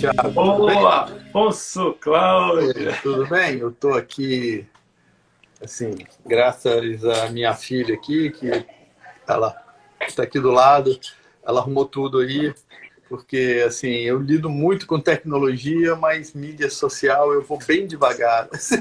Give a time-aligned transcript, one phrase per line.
[0.00, 0.30] Thiago.
[0.30, 2.90] Boa, Afonso Cláudio.
[3.02, 3.58] Tudo bem?
[3.58, 4.66] Eu estou aqui,
[5.62, 8.50] assim, graças à minha filha aqui, que
[9.28, 9.54] ela
[10.00, 10.98] está aqui do lado,
[11.46, 12.54] ela arrumou tudo aí,
[13.10, 18.48] porque, assim, eu lido muito com tecnologia, mas mídia social eu vou bem devagar.
[18.50, 18.80] Assim.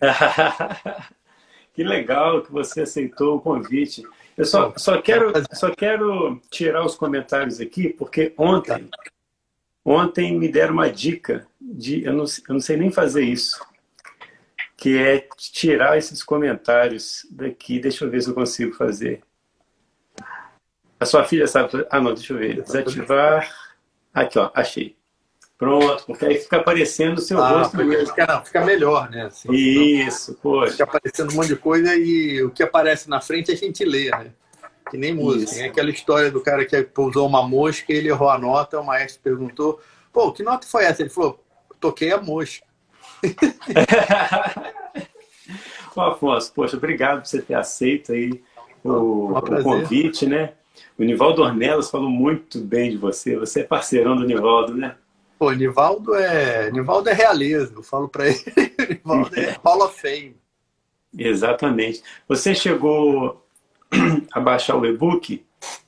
[1.74, 4.02] que legal que você aceitou o convite.
[4.34, 8.88] Eu só, só, quero, só quero tirar os comentários aqui, porque ontem,
[9.84, 12.04] ontem me deram uma dica de.
[12.04, 13.64] Eu não, eu não sei nem fazer isso.
[14.76, 17.78] Que é tirar esses comentários daqui.
[17.78, 19.22] Deixa eu ver se eu consigo fazer.
[20.98, 21.86] A sua filha sabe.
[21.90, 22.62] Ah, não, deixa eu ver.
[22.62, 23.48] Desativar.
[24.12, 24.96] Aqui, ó, achei.
[25.56, 27.76] Pronto, porque aí fica aparecendo o seu ah, rosto.
[28.06, 29.26] Fica, não, fica melhor, né?
[29.26, 30.72] Assim, Isso, poxa.
[30.72, 34.10] Fica aparecendo um monte de coisa e o que aparece na frente a gente lê,
[34.10, 34.32] né?
[34.90, 35.62] Que nem música.
[35.62, 39.22] É aquela história do cara que pousou uma mosca, ele errou a nota, o maestro
[39.22, 39.80] perguntou,
[40.12, 41.02] pô, que nota foi essa?
[41.02, 41.42] Ele falou,
[41.80, 42.66] toquei a mosca.
[45.96, 48.42] Ô, Afonso, poxa, obrigado por você ter aceito aí
[48.82, 50.52] o, o convite, né?
[50.98, 53.36] O Nivaldo Ornelas falou muito bem de você.
[53.36, 54.96] Você é parceirão do Nivaldo, né?
[55.38, 58.44] Pô, Nivaldo é, Nivaldo é realeza, eu falo para ele.
[59.04, 60.36] Nivaldo é Hall of Fame.
[61.16, 62.02] Exatamente.
[62.28, 63.43] Você chegou
[64.32, 65.44] a baixar o e-book?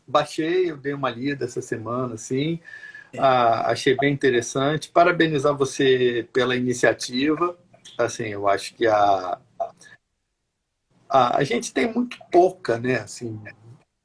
[0.06, 2.60] Baixei, eu dei uma lida essa semana, assim.
[3.12, 3.18] É.
[3.18, 4.90] Ah, achei bem interessante.
[4.90, 7.56] Parabenizar você pela iniciativa.
[7.98, 9.38] Assim, eu acho que a,
[11.08, 12.96] a, a gente tem muito pouca, né?
[12.96, 13.40] Assim,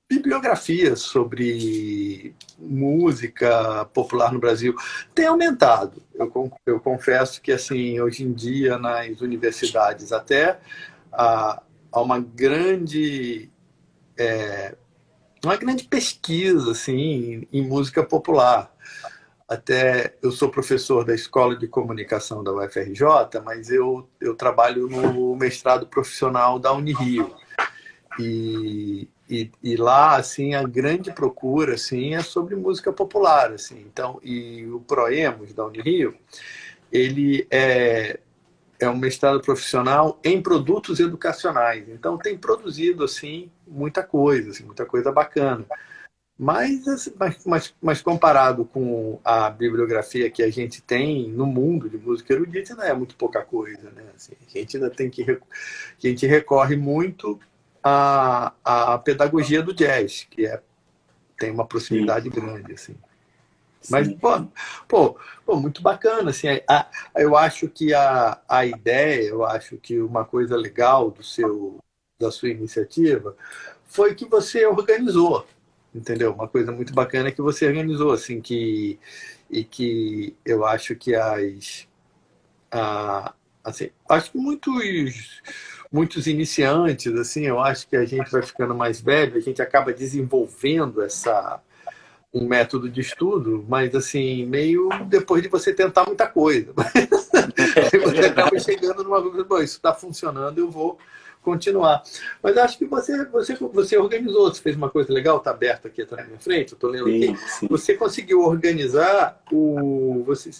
[0.09, 4.75] bibliografia sobre música popular no Brasil
[5.15, 6.03] tem aumentado.
[6.13, 10.59] Eu, eu confesso que assim hoje em dia nas universidades até
[11.11, 13.50] há, há uma grande
[14.21, 14.75] é,
[15.43, 18.71] uma grande pesquisa assim em música popular.
[19.49, 25.35] Até eu sou professor da Escola de Comunicação da UFRJ, mas eu, eu trabalho no
[25.35, 27.35] mestrado profissional da Unirio.
[28.19, 34.19] E, e, e, lá assim a grande procura assim é sobre música popular assim então
[34.21, 36.13] e o Proemos da Unirio
[36.91, 38.19] ele é
[38.77, 44.85] é um mestrado profissional em produtos educacionais então tem produzido assim muita coisa assim, muita
[44.85, 45.65] coisa bacana
[46.43, 51.87] mas, assim, mas, mas, mas comparado com a bibliografia que a gente tem no mundo
[51.87, 54.03] de música erudita, não é muito pouca coisa, né?
[54.15, 55.37] Assim, a gente ainda tem que a
[55.99, 57.39] gente recorre muito
[57.83, 60.59] a, a pedagogia do jazz, que é,
[61.37, 62.31] tem uma proximidade Sim.
[62.31, 62.95] grande, assim.
[63.87, 64.47] Mas, pô,
[64.87, 69.77] pô, pô, muito bacana, assim, a, a, eu acho que a, a ideia, eu acho
[69.77, 71.77] que uma coisa legal do seu,
[72.21, 73.35] da sua iniciativa
[73.85, 75.45] foi que você organizou,
[75.93, 76.31] entendeu?
[76.33, 78.97] Uma coisa muito bacana que você organizou, assim, que,
[79.49, 81.87] e que eu acho que as,
[82.71, 83.33] a,
[83.63, 85.41] assim, acho que muitos
[85.91, 89.91] muitos iniciantes, assim, eu acho que a gente vai ficando mais velho, a gente acaba
[89.91, 91.61] desenvolvendo essa
[92.33, 96.71] um método de estudo, mas assim, meio depois de você tentar muita coisa.
[98.05, 100.97] você acaba chegando numa coisa, bom, isso está funcionando, eu vou
[101.41, 102.03] continuar.
[102.41, 106.01] Mas acho que você, você, você organizou, você fez uma coisa legal, está aberto aqui
[106.01, 107.49] atrás na minha frente, eu estou lendo sim, aqui.
[107.49, 107.67] Sim.
[107.67, 110.23] Você conseguiu organizar o.
[110.25, 110.51] Você,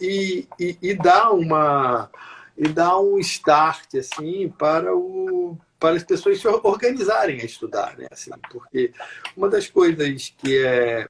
[0.00, 2.10] e, e, e dar uma
[2.56, 8.08] e dar um start assim para o para as pessoas se organizarem a estudar, né?
[8.10, 8.92] Assim, porque
[9.36, 11.06] uma das coisas que é,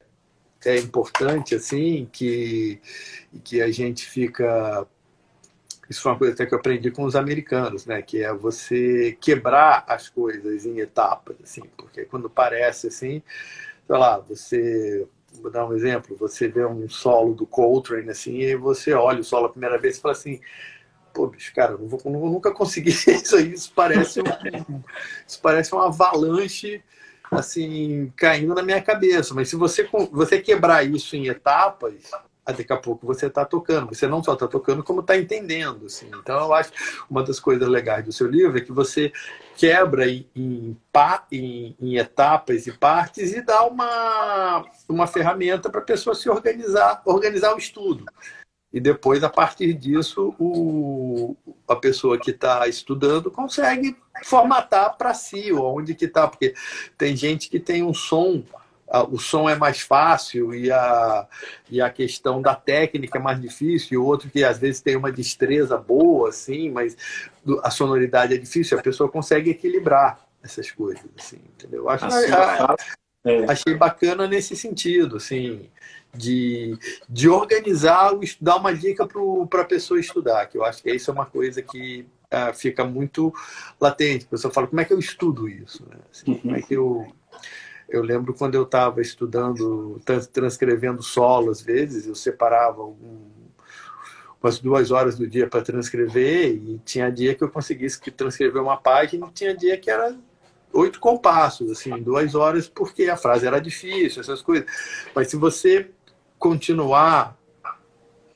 [0.65, 2.79] é importante assim que
[3.43, 4.87] que a gente fica
[5.89, 8.03] isso foi uma coisa até que eu aprendi com os americanos, né?
[8.03, 13.23] Que é você quebrar as coisas em etapas, assim, porque quando parece assim,
[13.87, 15.07] sei lá, você
[15.41, 19.25] vou dar um exemplo, você vê um solo do Coltrane assim, e você olha o
[19.25, 20.41] solo a primeira vez e fala assim,
[21.15, 23.53] pô, bicho, cara, não vou, vou nunca conseguir isso aí.
[23.53, 24.83] Isso parece, um,
[25.27, 26.83] isso parece uma avalanche
[27.31, 29.35] assim caindo na minha cabeça.
[29.35, 32.11] Mas se você, você quebrar isso em etapas,
[32.53, 33.95] daqui a pouco você está tocando.
[33.95, 35.87] Você não só está tocando, como está entendendo.
[35.87, 36.09] Assim.
[36.09, 36.73] Então, eu acho
[37.09, 39.13] uma das coisas legais do seu livro é que você
[39.57, 40.77] quebra em, em,
[41.33, 47.03] em, em etapas e partes e dá uma, uma ferramenta para a pessoa se organizar,
[47.05, 48.05] organizar o estudo.
[48.73, 51.35] E depois, a partir disso, o,
[51.67, 56.29] a pessoa que está estudando consegue formatar para si, onde que está.
[56.29, 56.55] Porque
[56.97, 58.43] tem gente que tem um som,
[59.11, 61.27] o som é mais fácil e a,
[61.71, 64.97] e a questão da técnica é mais difícil, e o outro que às vezes tem
[64.97, 66.97] uma destreza boa, assim, mas
[67.63, 71.89] a sonoridade é difícil, a pessoa consegue equilibrar essas coisas, assim, entendeu?
[71.89, 72.77] Acho a, sua, a, fala,
[73.25, 73.45] é.
[73.51, 75.69] achei bacana nesse sentido, assim,
[76.15, 79.07] de, de organizar, dar uma dica
[79.49, 82.85] para a pessoa estudar, que eu acho que isso é uma coisa que uh, fica
[82.85, 83.33] muito
[83.81, 84.25] latente.
[84.25, 85.85] A pessoa fala, como é que eu estudo isso?
[85.89, 85.97] Né?
[86.11, 86.35] Assim.
[86.35, 87.07] Como é que eu...
[87.89, 90.01] Eu lembro quando eu estava estudando,
[90.33, 93.27] transcrevendo solo, às vezes, eu separava algum,
[94.43, 98.77] umas duas horas do dia para transcrever e tinha dia que eu conseguisse transcrever uma
[98.77, 100.15] página e tinha dia que era
[100.73, 104.67] oito compassos, assim, duas horas, porque a frase era difícil, essas coisas.
[105.15, 105.91] Mas se você
[106.39, 107.37] continuar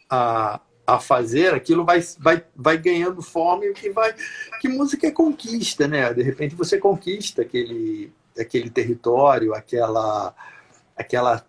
[0.08, 4.14] a, a fazer, aquilo vai, vai, vai ganhando forma e vai.
[4.60, 6.12] Que música é conquista, né?
[6.12, 10.34] De repente você conquista aquele, aquele território, aquela,
[10.96, 11.44] aquela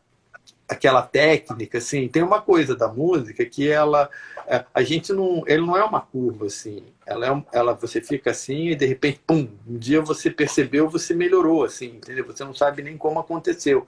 [0.68, 4.10] aquela técnica, assim, tem uma coisa da música que ela,
[4.48, 8.32] é, a gente não, ele não é uma curva, assim, ela é, ela, você fica
[8.32, 12.26] assim e de repente, pum, um dia você percebeu, você melhorou, assim, entendeu?
[12.26, 13.86] Você não sabe nem como aconteceu.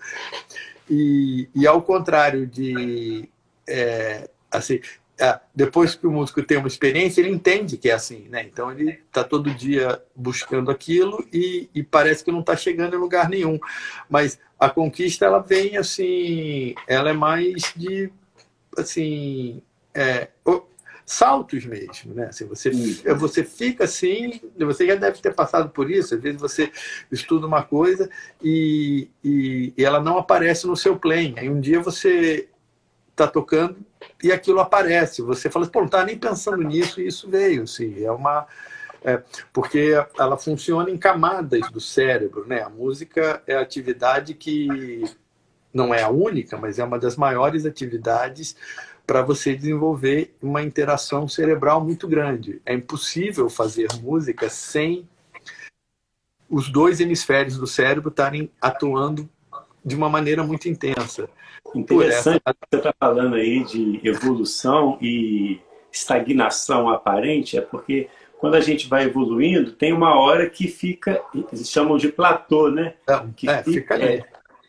[0.89, 3.27] E, e ao contrário de,
[3.67, 4.79] é, assim,
[5.53, 8.43] depois que o músico tem uma experiência, ele entende que é assim, né?
[8.43, 12.99] Então ele está todo dia buscando aquilo e, e parece que não está chegando em
[12.99, 13.57] lugar nenhum.
[14.09, 18.11] Mas a conquista ela vem assim, ela é mais de
[18.77, 19.61] assim
[19.93, 20.27] é,
[21.05, 22.27] saltos mesmo, né?
[22.27, 22.69] Assim, você
[23.13, 26.15] você fica assim, você já deve ter passado por isso.
[26.15, 26.71] Às vezes você
[27.11, 28.09] estuda uma coisa
[28.43, 31.35] e, e, e ela não aparece no seu plane.
[31.37, 32.49] Aí um dia você
[33.15, 33.77] está tocando
[34.21, 35.21] e aquilo aparece.
[35.21, 37.63] Você fala, pô, não estava nem pensando nisso e isso veio.
[37.63, 38.45] Assim, é uma.
[39.03, 39.21] É,
[39.53, 42.45] porque ela funciona em camadas do cérebro.
[42.45, 42.61] Né?
[42.61, 45.03] A música é a atividade que
[45.73, 48.55] não é a única, mas é uma das maiores atividades
[49.05, 52.61] para você desenvolver uma interação cerebral muito grande.
[52.65, 55.07] É impossível fazer música sem
[56.49, 59.29] os dois hemisférios do cérebro estarem atuando
[59.85, 61.29] de uma maneira muito intensa.
[61.75, 62.57] Interessante essa...
[62.71, 65.59] você está falando aí de evolução e
[65.91, 71.69] estagnação aparente, é porque quando a gente vai evoluindo, tem uma hora que fica, eles
[71.69, 72.95] chamam de platô, né?
[73.35, 74.03] Que é, fica, fica, ali.
[74.05, 74.25] É,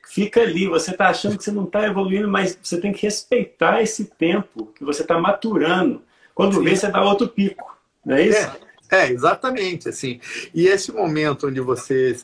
[0.07, 0.69] fica ali.
[0.69, 4.73] Você está achando que você não está evoluindo, mas você tem que respeitar esse tempo
[4.75, 6.03] que você está maturando.
[6.35, 6.65] Quando Sim.
[6.65, 8.51] vê, você dá outro pico, não é isso?
[8.91, 9.89] É, é, exatamente.
[9.89, 10.21] assim.
[10.55, 12.17] E esse momento onde você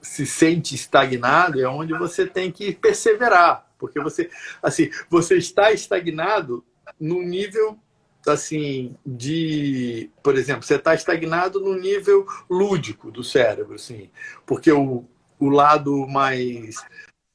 [0.00, 4.28] se sente estagnado é onde você tem que perseverar porque você,
[4.62, 6.64] assim, você está estagnado
[7.00, 7.78] no nível
[8.26, 14.10] assim de, por exemplo, você está estagnado no nível lúdico do cérebro, assim,
[14.44, 15.04] porque o,
[15.38, 16.76] o lado mais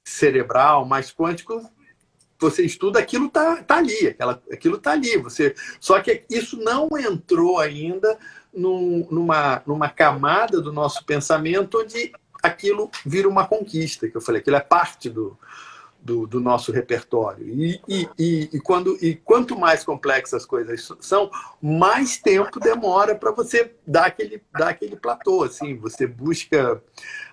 [0.06, 1.68] cerebral, mais quântico,
[2.39, 5.18] você estuda aquilo tá, tá ali, aquela, aquilo tá ali.
[5.18, 8.19] Você, só que isso não entrou ainda
[8.54, 12.12] num, numa, numa camada do nosso pensamento onde
[12.43, 15.37] aquilo vira uma conquista, que eu falei, aquilo é parte do,
[16.03, 17.47] do, do nosso repertório.
[17.47, 21.31] E, e, e, e, quando, e quanto mais complexas as coisas são,
[21.61, 25.43] mais tempo demora para você dar aquele, dar aquele platô.
[25.43, 26.81] Assim, você busca.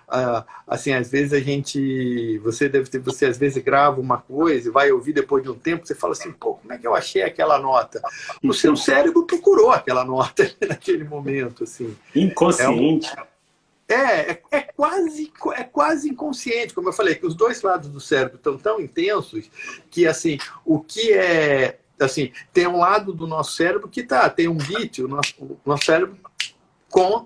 [0.07, 2.37] Uh, assim, às vezes a gente.
[2.39, 5.55] Você deve ter, você às vezes grava uma coisa e vai ouvir depois de um
[5.55, 8.01] tempo, você fala assim, pô, como é que eu achei aquela nota?
[8.43, 11.63] O seu cérebro procurou aquela nota naquele momento.
[11.63, 11.95] Assim.
[12.15, 13.09] Inconsciente.
[13.17, 13.30] É um,
[13.93, 17.99] é, é, é, quase, é quase inconsciente, como eu falei, que os dois lados do
[17.99, 19.49] cérebro estão tão intensos
[19.89, 21.77] que, assim, o que é...
[21.99, 25.59] Assim, tem um lado do nosso cérebro que tá, tem um bit, o nosso, o
[25.63, 26.17] nosso cérebro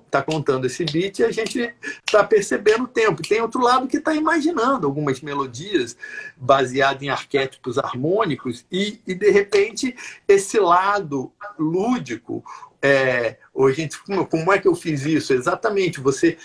[0.05, 1.73] está contando esse beat e a gente
[2.05, 3.27] está percebendo o tempo.
[3.27, 5.97] Tem outro lado que está imaginando algumas melodias
[6.37, 9.95] baseadas em arquétipos harmônicos e, e de repente,
[10.27, 12.43] esse lado lúdico,
[12.85, 13.37] é,
[13.73, 13.97] gente,
[14.29, 15.33] como, é que eu fiz isso?
[15.33, 16.37] Exatamente, você,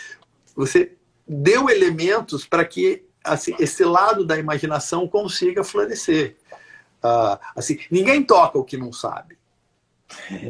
[0.54, 0.96] você
[1.28, 6.36] deu elementos para que assim, esse lado da imaginação consiga florescer.
[7.04, 9.38] Uh, assim, ninguém toca o que não sabe.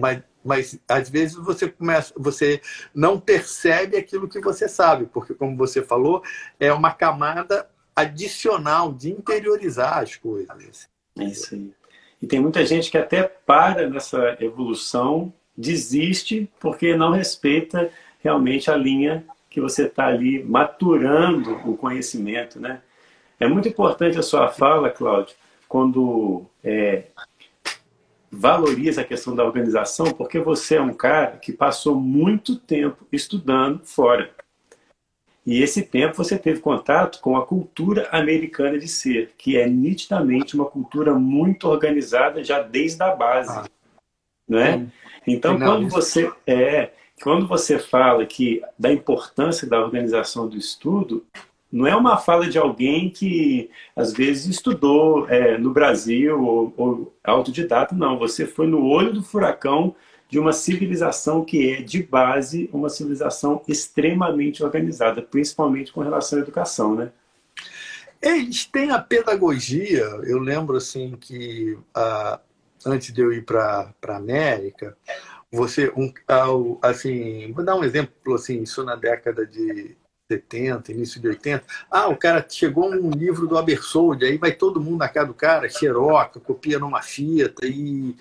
[0.00, 2.60] Mas, mas às vezes você começa, você
[2.94, 6.22] não percebe aquilo que você sabe, porque como você falou,
[6.58, 10.88] é uma camada adicional de interiorizar as coisas.
[11.18, 11.74] É isso aí.
[12.22, 17.90] E tem muita gente que até para nessa evolução desiste porque não respeita
[18.22, 22.80] realmente a linha que você está ali maturando o conhecimento, né?
[23.38, 25.34] É muito importante a sua fala, Cláudio,
[25.66, 27.04] quando é,
[28.30, 33.80] valoriza a questão da organização, porque você é um cara que passou muito tempo estudando
[33.84, 34.30] fora.
[35.44, 40.54] E esse tempo você teve contato com a cultura americana de ser, que é nitidamente
[40.54, 43.50] uma cultura muito organizada já desde a base.
[43.50, 43.64] Ah,
[44.46, 44.86] né?
[45.26, 46.90] Então, não, quando você é,
[47.22, 51.24] quando você fala que da importância da organização do estudo,
[51.72, 57.14] Não é uma fala de alguém que, às vezes, estudou é, no Brasil ou, ou
[57.22, 58.18] autodidata, não.
[58.18, 59.94] Você foi no olho do furacão
[60.28, 66.42] de uma civilização que é, de base, uma civilização extremamente organizada, principalmente com relação à
[66.42, 67.12] educação, né?
[68.20, 70.04] Eles têm a pedagogia.
[70.24, 72.40] Eu lembro, assim, que ah,
[72.86, 74.96] antes de eu ir para a América,
[75.50, 76.12] você, um,
[76.82, 79.96] assim, vou dar um exemplo, assim, isso na década de
[80.30, 81.64] 70, início de 80.
[81.90, 85.34] Ah, o cara chegou um livro do Abersold, aí vai todo mundo na casa do
[85.34, 88.14] cara, xeroca, copia numa fita e,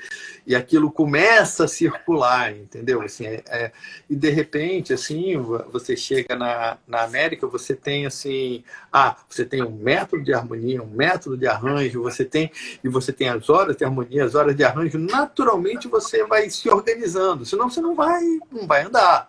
[0.47, 3.01] e aquilo começa a circular, entendeu?
[3.01, 3.71] Assim, é, é,
[4.09, 5.37] e de repente, assim,
[5.71, 10.81] você chega na, na América, você tem assim, ah, você tem um método de harmonia,
[10.81, 12.51] um método de arranjo, você tem
[12.83, 16.67] e você tem as horas de harmonia, as horas de arranjo, naturalmente você vai se
[16.69, 19.27] organizando, senão você não vai, não vai andar.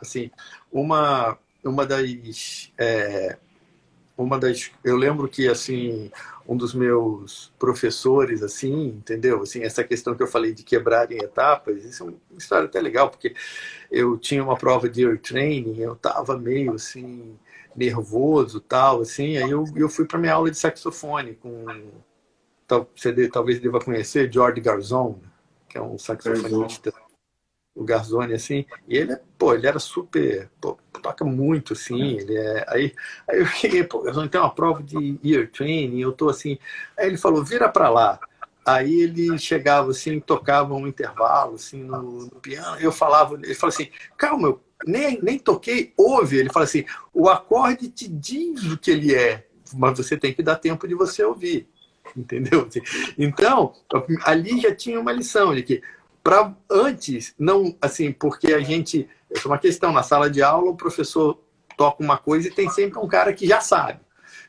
[0.00, 0.30] Assim,
[0.72, 3.38] uma uma das é,
[4.16, 6.10] uma das eu lembro que assim
[6.46, 9.42] um dos meus professores assim entendeu?
[9.42, 12.80] Assim essa questão que eu falei de quebrar em etapas isso é uma história até
[12.80, 13.34] legal porque
[13.90, 17.38] eu tinha uma prova de ear training eu tava meio assim
[17.74, 21.64] nervoso tal assim aí eu, eu fui para minha aula de saxofone com
[22.66, 25.18] tal, você talvez deva conhecer George Garzon
[25.68, 26.92] que é um saxofonista
[27.74, 32.64] o Garzoni, assim, e ele, pô, ele era super, pô, toca muito, assim, ele é,
[32.68, 32.94] aí,
[33.28, 36.58] aí eu cheguei, pô, Garzoni tem uma prova de ear training, eu tô assim,
[36.96, 38.20] aí ele falou, vira pra lá,
[38.64, 43.74] aí ele chegava assim, tocava um intervalo, assim, no, no piano, eu falava, ele falou
[43.74, 48.78] assim, calma, eu nem, nem toquei, ouve, ele fala assim, o acorde te diz o
[48.78, 51.68] que ele é, mas você tem que dar tempo de você ouvir,
[52.16, 52.68] entendeu?
[53.18, 53.74] Então,
[54.24, 55.82] ali já tinha uma lição de que
[56.22, 59.08] para antes, não assim, porque a gente.
[59.30, 61.38] É uma questão, na sala de aula, o professor
[61.76, 63.98] toca uma coisa e tem sempre um cara que já sabe.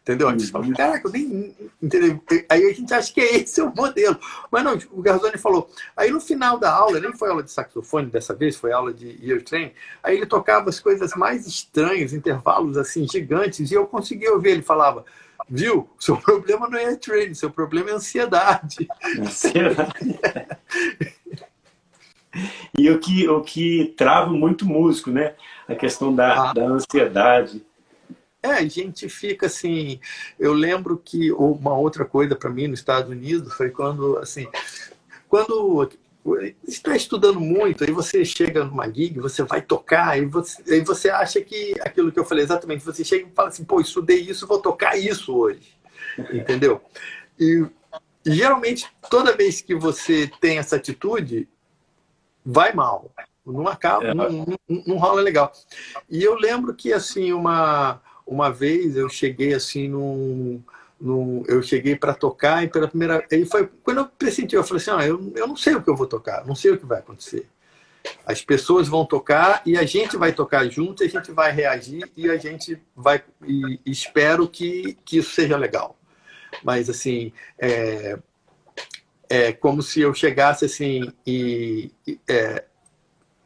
[0.04, 0.28] Entendeu?
[0.28, 0.74] A gente fala, uhum.
[0.74, 1.56] caraca, eu nem.
[1.82, 2.22] Entendeu?
[2.50, 4.20] Aí a gente acha que é esse o modelo.
[4.52, 5.72] Mas não, o Garzoni falou.
[5.96, 9.18] Aí no final da aula, nem foi aula de saxofone dessa vez, foi aula de
[9.26, 9.72] ear train.
[10.04, 14.50] Aí ele tocava as coisas mais estranhas, intervalos assim, gigantes, e eu conseguia ouvir.
[14.50, 15.06] Ele falava,
[15.48, 15.90] viu?
[15.98, 18.86] Seu problema não é ear train, seu problema é ansiedade.
[19.18, 20.20] Ansiedade.
[22.78, 25.36] E o que, o que trava muito músico, né?
[25.68, 26.54] A questão da, ah.
[26.54, 27.64] da ansiedade.
[28.42, 30.00] É, a gente fica assim.
[30.40, 34.48] Eu lembro que uma outra coisa para mim nos Estados Unidos foi quando, assim,
[35.30, 35.90] quando
[36.68, 41.10] está estudando muito, aí você chega numa gig, você vai tocar, e você, aí você
[41.10, 44.48] acha que aquilo que eu falei exatamente, você chega e fala assim, pô, estudei isso,
[44.48, 45.78] vou tocar isso hoje.
[46.32, 46.82] Entendeu?
[47.40, 47.66] E
[48.26, 51.48] geralmente, toda vez que você tem essa atitude,
[52.46, 53.12] vai mal.
[53.46, 54.14] Não acaba, é.
[54.14, 55.52] não, não, não, rola legal.
[56.10, 60.64] E eu lembro que assim uma uma vez eu cheguei assim num,
[61.00, 64.82] num eu cheguei para tocar e pela primeira aí foi quando eu pressenti eu falei
[64.82, 66.86] assim, ah, eu, eu não sei o que eu vou tocar, não sei o que
[66.86, 67.50] vai acontecer.
[68.26, 72.30] As pessoas vão tocar e a gente vai tocar junto, a gente vai reagir e
[72.30, 75.98] a gente vai e, e espero que, que isso seja legal.
[76.64, 78.18] Mas assim, é,
[79.30, 81.92] é como se eu chegasse assim e,
[82.28, 82.66] é,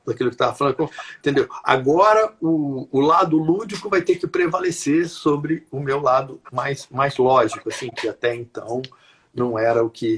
[0.05, 1.47] daquilo que estava falando, entendeu?
[1.63, 7.17] Agora o, o lado lúdico vai ter que prevalecer sobre o meu lado mais, mais
[7.17, 8.81] lógico, assim, que até então
[9.33, 10.17] não era o que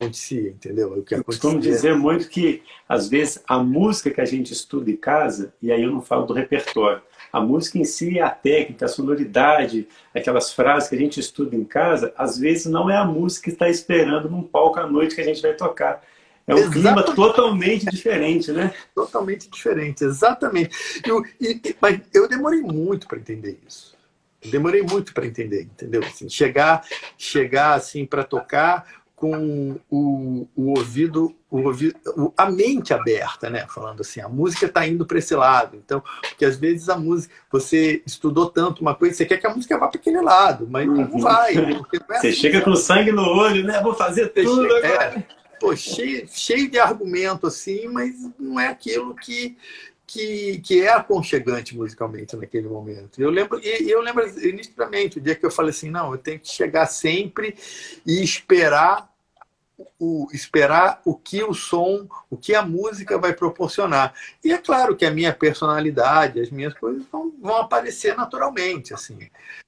[0.00, 0.88] acontecia, entendeu?
[0.88, 1.16] O que acontecia.
[1.16, 5.54] Eu costumo dizer muito que, às vezes, a música que a gente estuda em casa,
[5.62, 7.00] e aí eu não falo do repertório,
[7.38, 11.64] a música em si, a técnica, a sonoridade, aquelas frases que a gente estuda em
[11.64, 15.20] casa, às vezes não é a música que está esperando num palco à noite que
[15.20, 16.02] a gente vai tocar.
[16.46, 16.82] É um exatamente.
[16.82, 18.72] clima totalmente diferente, né?
[18.94, 21.02] Totalmente diferente, exatamente.
[21.06, 23.94] Eu, e, mas eu demorei muito para entender isso.
[24.42, 26.02] Eu demorei muito para entender, entendeu?
[26.02, 26.86] Assim, chegar,
[27.18, 28.86] chegar assim para tocar
[29.18, 31.98] com o, o ouvido, o ouvido,
[32.36, 33.66] a mente aberta, né?
[33.68, 35.76] Falando assim, a música está indo para esse lado.
[35.76, 39.54] Então, porque às vezes a música, você estudou tanto uma coisa, você quer que a
[39.54, 41.18] música vá para aquele lado, mas não uhum.
[41.18, 41.56] vai.
[41.56, 43.80] É você assim, chega com sangue no olho, né?
[43.82, 45.18] Vou fazer tudo chega, agora.
[45.18, 45.24] É,
[45.58, 49.56] pô, cheio, cheio de argumento assim, mas não é aquilo que
[50.08, 53.20] que, que é aconchegante musicalmente naquele momento.
[53.20, 56.40] Eu lembro, e eu lembro nitidamente o dia que eu falei assim, não, eu tenho
[56.40, 57.54] que chegar sempre
[58.06, 59.12] e esperar
[59.98, 64.14] o, esperar o que o som, o que a música vai proporcionar.
[64.42, 68.94] E é claro que a minha personalidade, as minhas coisas vão, vão aparecer naturalmente.
[68.94, 69.18] Assim,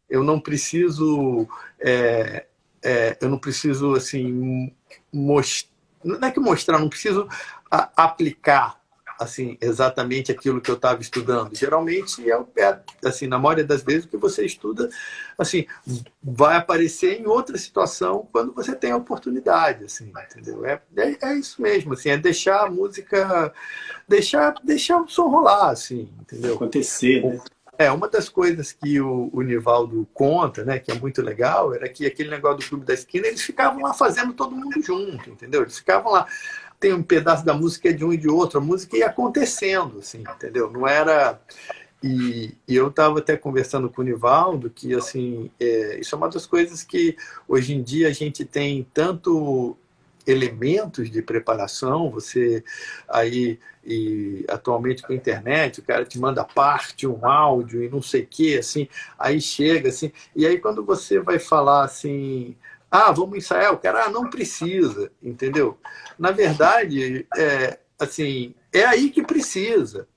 [0.08, 1.46] eu não preciso,
[1.78, 2.46] é,
[2.82, 4.72] é, eu não preciso assim
[5.12, 5.70] mostrar,
[6.02, 7.28] não é que mostrar, não preciso
[7.70, 8.79] aplicar
[9.20, 11.54] assim exatamente aquilo que eu estava estudando.
[11.54, 14.88] Geralmente é, é, assim na maioria das vezes o que você estuda
[15.36, 15.66] assim
[16.22, 20.64] vai aparecer em outra situação quando você tem a oportunidade, assim, entendeu?
[20.64, 23.52] É, é, é isso mesmo, assim, é deixar a música,
[24.08, 26.54] deixar deixar o som rolar, assim, entendeu?
[26.54, 27.22] Acontecer.
[27.22, 27.40] Né?
[27.76, 31.88] É, uma das coisas que o, o Nivaldo conta, né, que é muito legal, era
[31.88, 35.62] que aquele negócio do Clube da Esquina, eles ficavam lá fazendo todo mundo junto, entendeu?
[35.62, 36.26] Eles ficavam lá,
[36.80, 40.22] tem um pedaço da música de um e de outro, a música ia acontecendo, assim,
[40.22, 40.70] entendeu?
[40.70, 41.38] Não era.
[42.02, 46.30] E, e eu estava até conversando com o Nivaldo que, assim, é, isso é uma
[46.30, 47.14] das coisas que
[47.46, 49.76] hoje em dia a gente tem tanto
[50.26, 52.64] elementos de preparação, você
[53.06, 58.02] aí e atualmente com a internet, o cara te manda parte, um áudio e não
[58.02, 62.56] sei o que, assim, aí chega assim, e aí quando você vai falar assim,
[62.90, 63.72] ah, vamos ensaiar.
[63.72, 65.78] O cara, ah, não precisa, entendeu?
[66.18, 70.08] Na verdade, é, assim, é aí que precisa.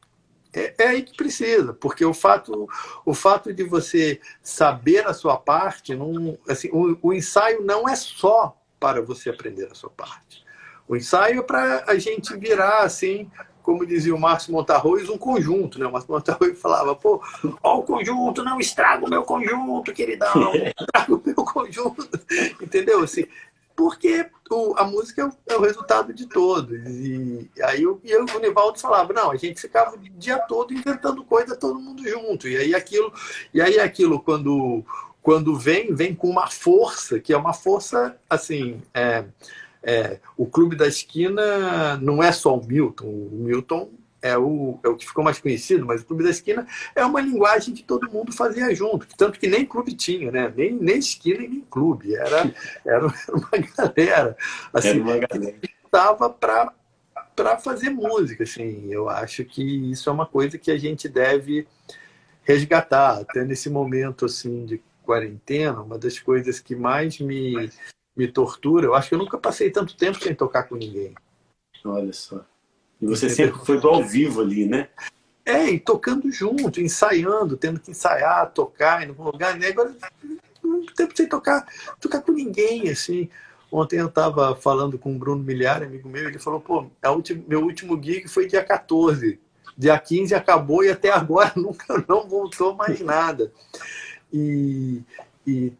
[0.55, 2.67] É, é, aí que precisa, porque o fato,
[3.03, 7.95] o fato de você saber a sua parte, não, assim, o, o ensaio não é
[7.95, 10.43] só para você aprender a sua parte.
[10.87, 13.31] O ensaio é para a gente virar assim
[13.63, 15.87] como dizia o Márcio Montarroz, um conjunto, né?
[15.87, 17.23] O Márcio Montarroz falava, pô,
[17.63, 22.07] ó o conjunto, não estraga o meu conjunto, queridão, estraga o meu conjunto,
[22.61, 23.01] entendeu?
[23.01, 23.25] Assim,
[23.75, 26.77] porque o, a música é o, é resultado de todos.
[26.85, 31.23] E aí eu, e o Nivaldo falava, não, a gente ficava o dia todo inventando
[31.23, 32.47] coisa, todo mundo junto.
[32.47, 33.11] E aí aquilo,
[33.53, 34.83] e aí aquilo quando,
[35.21, 39.25] quando vem, vem com uma força, que é uma força, assim, é,
[39.83, 43.05] é, o Clube da Esquina não é só o Milton.
[43.05, 46.65] O Milton é o, é o que ficou mais conhecido, mas o Clube da Esquina
[46.95, 49.05] é uma linguagem que todo mundo fazia junto.
[49.17, 50.51] Tanto que nem clube tinha, né?
[50.55, 52.15] Nem, nem esquina e nem clube.
[52.15, 52.49] Era,
[52.85, 54.37] era uma galera.
[54.71, 55.57] Assim, era uma galera.
[55.59, 56.71] que estava para
[57.35, 58.93] para fazer música, assim.
[58.93, 61.67] Eu acho que isso é uma coisa que a gente deve
[62.43, 67.71] resgatar, até nesse momento assim de quarentena, uma das coisas que mais me
[68.15, 68.85] me tortura.
[68.85, 71.13] Eu acho que eu nunca passei tanto tempo sem tocar com ninguém.
[71.83, 72.45] Olha só.
[73.01, 73.47] E você Entendeu?
[73.53, 74.89] sempre foi do ao vivo ali, né?
[75.45, 79.57] É, e tocando junto, ensaiando, tendo que ensaiar, tocar em algum lugar.
[79.57, 79.67] Né?
[79.67, 79.93] Agora,
[80.63, 81.65] não tempo sem tocar,
[81.99, 83.29] tocar com ninguém, assim.
[83.69, 86.85] Ontem eu estava falando com o Bruno Milhar, amigo meu, ele falou, pô,
[87.47, 89.39] meu último gig foi dia 14.
[89.75, 93.51] Dia 15 acabou e até agora nunca não voltou mais nada.
[94.31, 95.01] E,
[95.45, 95.73] e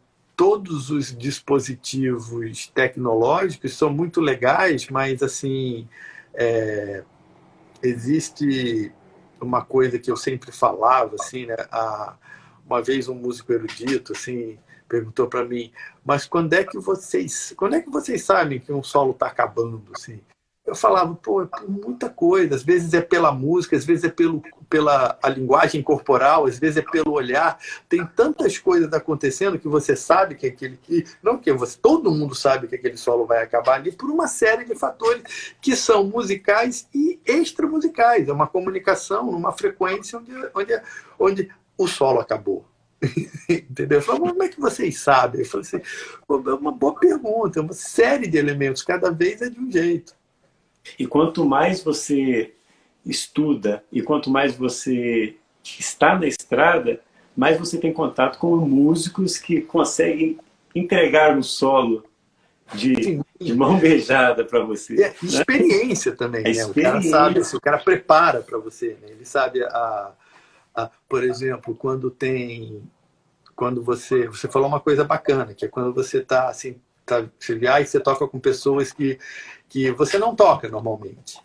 [0.43, 5.87] todos os dispositivos tecnológicos são muito legais, mas assim
[6.33, 7.01] é,
[7.81, 8.91] existe
[9.39, 11.55] uma coisa que eu sempre falava assim, né?
[11.71, 12.17] A,
[12.65, 15.71] uma vez um músico erudito assim perguntou para mim,
[16.03, 19.81] mas quando é que vocês, quando é que vocês sabem que um solo está acabando
[19.95, 20.19] assim?
[20.65, 22.55] Eu falava, pô, é muita coisa.
[22.55, 26.77] Às vezes é pela música, às vezes é pelo, pela a linguagem corporal, às vezes
[26.77, 27.59] é pelo olhar.
[27.89, 32.33] Tem tantas coisas acontecendo que você sabe que aquele que não que você, todo mundo
[32.33, 36.87] sabe que aquele solo vai acabar ali por uma série de fatores que são musicais
[36.93, 38.29] e extramusicais.
[38.29, 40.81] É uma comunicação numa frequência onde, onde,
[41.19, 42.65] onde o solo acabou.
[43.49, 43.99] Entendeu?
[43.99, 45.41] Eu falei, como é que vocês sabem?
[45.41, 49.49] Eu falei assim, é uma boa pergunta, é uma série de elementos, cada vez é
[49.49, 50.15] de um jeito.
[50.97, 52.53] E quanto mais você
[53.05, 57.01] estuda e quanto mais você está na estrada,
[57.35, 60.37] mais você tem contato com músicos que conseguem
[60.75, 62.03] entregar um solo
[62.73, 64.93] de, de mão beijada para você.
[64.95, 65.15] É, né?
[65.21, 66.51] Experiência também, né?
[66.51, 66.71] Experiência.
[66.71, 69.09] O cara sabe, assim, o cara prepara para você, né?
[69.09, 70.11] Ele sabe a,
[70.73, 72.81] a, por exemplo, quando tem
[73.55, 77.81] quando você você falou uma coisa bacana, que é quando você está assim, tá, viaja
[77.81, 79.19] e você toca com pessoas que
[79.69, 81.41] que você não toca normalmente.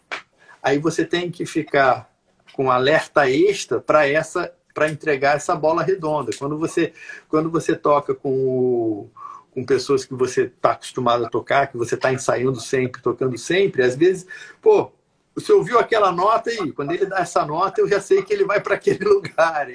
[0.63, 2.11] Aí você tem que ficar
[2.53, 6.31] com alerta extra para essa para entregar essa bola redonda.
[6.39, 6.93] Quando você
[7.29, 9.11] quando você toca com o,
[9.51, 13.83] com pessoas que você está acostumado a tocar, que você está ensaiando sempre, tocando sempre,
[13.83, 14.27] às vezes,
[14.61, 14.93] pô,
[15.35, 18.45] você ouviu aquela nota aí, quando ele dá essa nota, eu já sei que ele
[18.45, 19.69] vai para aquele lugar.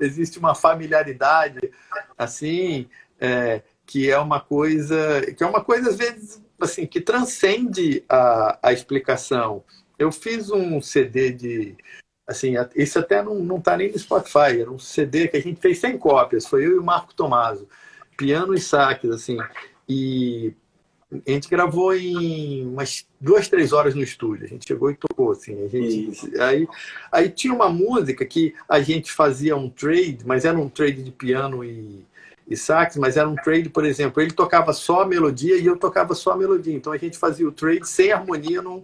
[0.00, 1.70] Existe uma familiaridade
[2.16, 2.88] assim,
[3.20, 8.58] é, que é uma coisa, que é uma coisa às vezes assim, que transcende a,
[8.62, 9.62] a explicação.
[9.98, 11.76] Eu fiz um CD de.
[12.26, 15.60] Assim, esse até não, não tá nem no Spotify, era um CD que a gente
[15.60, 17.68] fez sem cópias, foi eu e o Marco Tomaso,
[18.16, 19.36] piano e saques, assim.
[19.86, 20.54] E
[21.26, 24.46] a gente gravou em umas duas, três horas no estúdio.
[24.46, 25.62] A gente chegou e tocou, assim.
[25.64, 26.66] A gente, aí,
[27.12, 31.10] aí tinha uma música que a gente fazia um trade, mas era um trade de
[31.10, 32.06] piano e,
[32.48, 35.76] e sax, mas era um trade, por exemplo, ele tocava só a melodia e eu
[35.76, 36.74] tocava só a melodia.
[36.74, 38.82] Então a gente fazia o trade sem harmonia num,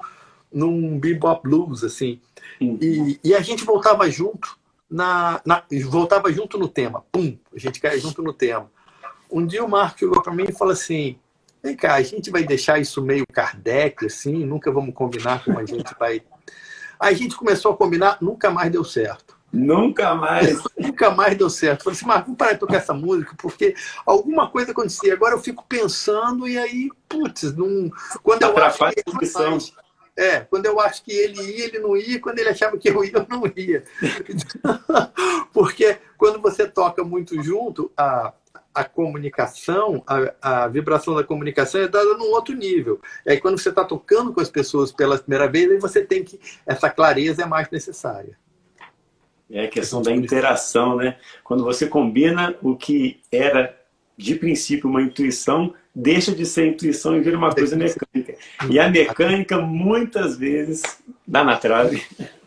[0.53, 2.20] num bebop blues, assim.
[2.61, 2.79] Uhum.
[2.81, 4.59] E, e a gente voltava junto
[4.90, 7.05] na, na, voltava junto no tema.
[7.12, 8.70] Pum, a gente caia junto no tema.
[9.31, 11.16] Um dia o Marco chegou para mim e falou assim:
[11.62, 15.64] Vem cá, a gente vai deixar isso meio Kardec, assim, nunca vamos combinar como a
[15.64, 16.23] gente vai.
[16.99, 19.38] Aí a gente começou a combinar, nunca mais deu certo.
[19.52, 20.62] Nunca mais.
[20.78, 21.84] nunca mais deu certo.
[21.84, 23.74] Falei assim, Marco, vamos parar de tocar essa música, porque
[24.06, 25.14] alguma coisa acontecia.
[25.14, 27.90] Agora eu fico pensando e aí, putz, não.
[28.22, 29.72] Quando eu acho que ele
[30.16, 33.02] é, quando eu acho que ele ia, ele não ia, quando ele achava que eu
[33.02, 33.84] ia, eu não ia.
[35.50, 38.34] porque quando você toca muito junto, a,
[38.74, 43.00] a comunicação, a, a vibração da comunicação é dada num outro nível.
[43.24, 46.22] E aí, quando você está tocando com as pessoas pela primeira vez, aí você tem
[46.22, 46.38] que.
[46.66, 48.36] Essa clareza é mais necessária.
[49.50, 51.16] É a questão da interação, né?
[51.42, 53.76] Quando você combina o que era
[54.16, 58.34] de princípio uma intuição, deixa de ser intuição e vira uma coisa mecânica.
[58.68, 60.82] E a mecânica muitas vezes
[61.26, 62.02] dá na trave.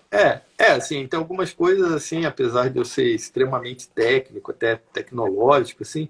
[0.09, 5.81] É, é, assim, tem algumas coisas assim, apesar de eu ser extremamente técnico, até tecnológico,
[5.81, 6.07] assim,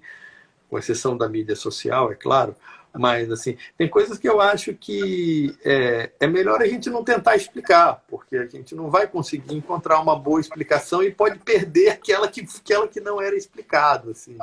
[0.68, 2.54] com exceção da mídia social, é claro,
[2.96, 7.36] mas assim, tem coisas que eu acho que é, é melhor a gente não tentar
[7.36, 12.28] explicar, porque a gente não vai conseguir encontrar uma boa explicação e pode perder aquela
[12.28, 14.36] que, aquela que não era explicado, assim.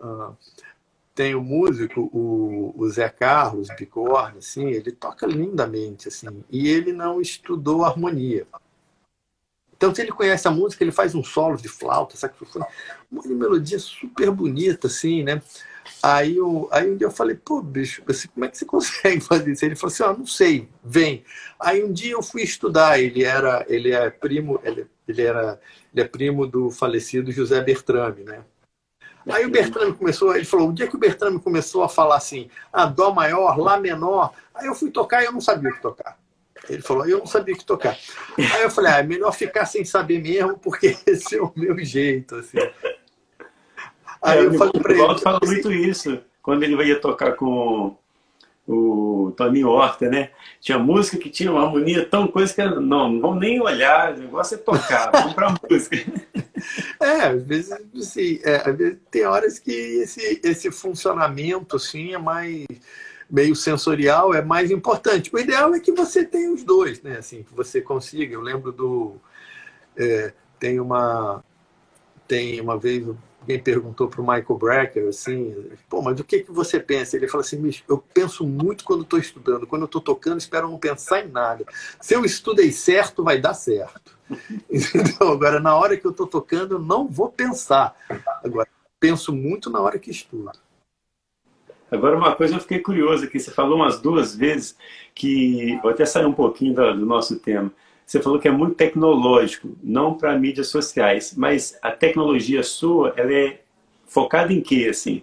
[0.00, 0.32] Ah,
[1.14, 6.92] tem o músico, o, o Zé Carlos Bicorne, assim, ele toca lindamente, assim, e ele
[6.92, 8.46] não estudou harmonia.
[9.76, 12.64] Então, se ele conhece a música, ele faz um solo de flauta, saxofone,
[13.10, 15.40] uma melodia super bonita, assim, né?
[16.02, 19.52] Aí, eu, aí um dia eu falei, pô, bicho, como é que você consegue fazer
[19.52, 19.64] isso?
[19.64, 21.24] Ele falou assim, ó, não sei, vem.
[21.58, 25.60] Aí um dia eu fui estudar, ele era, ele é primo, ele, ele era,
[25.92, 28.44] ele é primo do falecido José Bertrame, né?
[29.30, 32.50] Aí o Bertrame começou, ele falou, o dia que o Bertrame começou a falar assim,
[32.70, 35.80] ah, dó maior, lá menor, aí eu fui tocar e eu não sabia o que
[35.80, 36.18] tocar.
[36.68, 37.96] Ele falou, eu não sabia o que tocar.
[38.38, 41.78] Aí eu falei, ah, é melhor ficar sem saber mesmo, porque esse é o meu
[41.78, 42.58] jeito, assim.
[44.24, 45.18] Aí é, eu falei pra ele.
[45.18, 47.94] fala assim, muito isso, quando ele ia tocar com
[48.66, 50.30] o Toninho Horta, né?
[50.60, 54.20] Tinha música que tinha uma harmonia tão coisa que não, não vamos nem olhar, o
[54.20, 55.96] negócio é tocar, vamos pra música.
[56.98, 62.18] É, às vezes, assim, é, às vezes tem horas que esse, esse funcionamento, assim, é
[62.18, 62.64] mais
[63.28, 65.30] meio sensorial, é mais importante.
[65.34, 67.18] O ideal é que você tenha os dois, né?
[67.18, 68.34] Assim, que você consiga.
[68.34, 69.16] Eu lembro do...
[69.96, 71.42] É, tem uma...
[72.26, 73.06] Tem uma vez
[73.44, 75.54] alguém perguntou para o Michael Brecker assim,
[75.88, 77.16] pô, mas o que, que você pensa?
[77.16, 81.20] Ele falou assim, eu penso muito quando estou estudando, quando estou tocando, espero não pensar
[81.20, 81.64] em nada.
[82.00, 84.14] Se eu estudei certo, vai dar certo.
[84.70, 87.94] Então, agora, na hora que eu estou tocando, eu não vou pensar.
[88.42, 88.66] Agora,
[88.98, 90.50] penso muito na hora que estudo.
[91.90, 94.76] Agora, uma coisa eu fiquei curioso aqui, você falou umas duas vezes
[95.14, 97.70] que, vou até sair um pouquinho do, do nosso tema,
[98.06, 103.32] você falou que é muito tecnológico, não para mídias sociais, mas a tecnologia sua, ela
[103.32, 103.60] é
[104.06, 105.22] focada em quê, assim?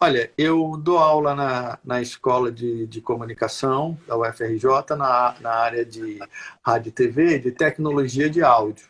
[0.00, 5.84] Olha, eu dou aula na, na escola de, de comunicação da UFRJ, na, na área
[5.84, 6.18] de
[6.62, 8.86] rádio e TV, de tecnologia de áudio.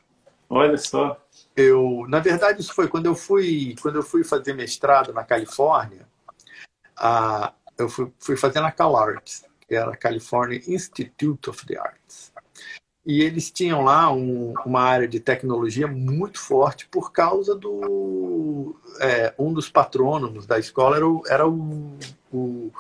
[0.49, 1.21] Olha só.
[1.57, 6.07] Eu, na verdade, isso foi quando eu fui, quando eu fui fazer mestrado na Califórnia.
[6.97, 12.04] A, eu fui, fui fazer na CalArts, que era California Institute of the Arts
[13.07, 19.35] e eles tinham lá um, uma área de tecnologia muito forte por causa do é,
[19.39, 21.99] um dos patrônomos da escola era, o, era o,
[22.33, 22.73] o,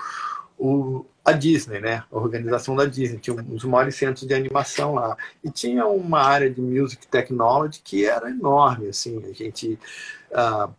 [0.59, 2.05] o, a Disney, né?
[2.11, 3.19] A organização da Disney.
[3.19, 5.17] Tinha um dos maiores centros de animação lá.
[5.43, 9.23] E tinha uma área de music technology que era enorme, assim.
[9.25, 9.79] A gente
[10.31, 10.73] uh,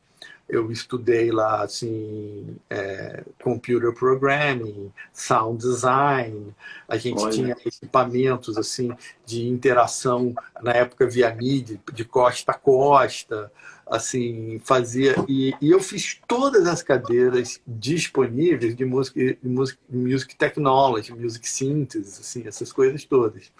[0.47, 6.53] eu estudei lá assim é, computer programming, sound design.
[6.87, 7.31] A gente Olha.
[7.31, 8.91] tinha equipamentos assim
[9.25, 13.51] de interação na época via mídia, de costa a costa,
[13.87, 20.35] assim fazia e, e eu fiz todas as cadeiras disponíveis de música, de music, music
[20.35, 23.51] technology, music synthesis, assim essas coisas todas.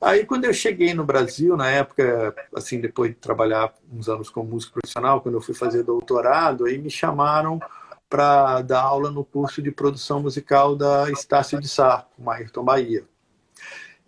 [0.00, 4.50] Aí quando eu cheguei no Brasil, na época, assim, depois de trabalhar uns anos como
[4.50, 7.60] músico profissional, quando eu fui fazer doutorado, aí me chamaram
[8.08, 13.04] para dar aula no curso de produção musical da Estácio de Sá, com Ayrton Bahia.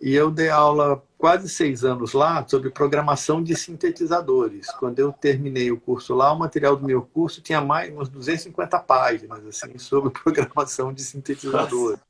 [0.01, 4.67] E eu dei aula quase seis anos lá sobre programação de sintetizadores.
[4.71, 8.77] Quando eu terminei o curso lá, o material do meu curso tinha mais umas 250
[8.79, 12.01] páginas assim sobre programação de sintetizadores.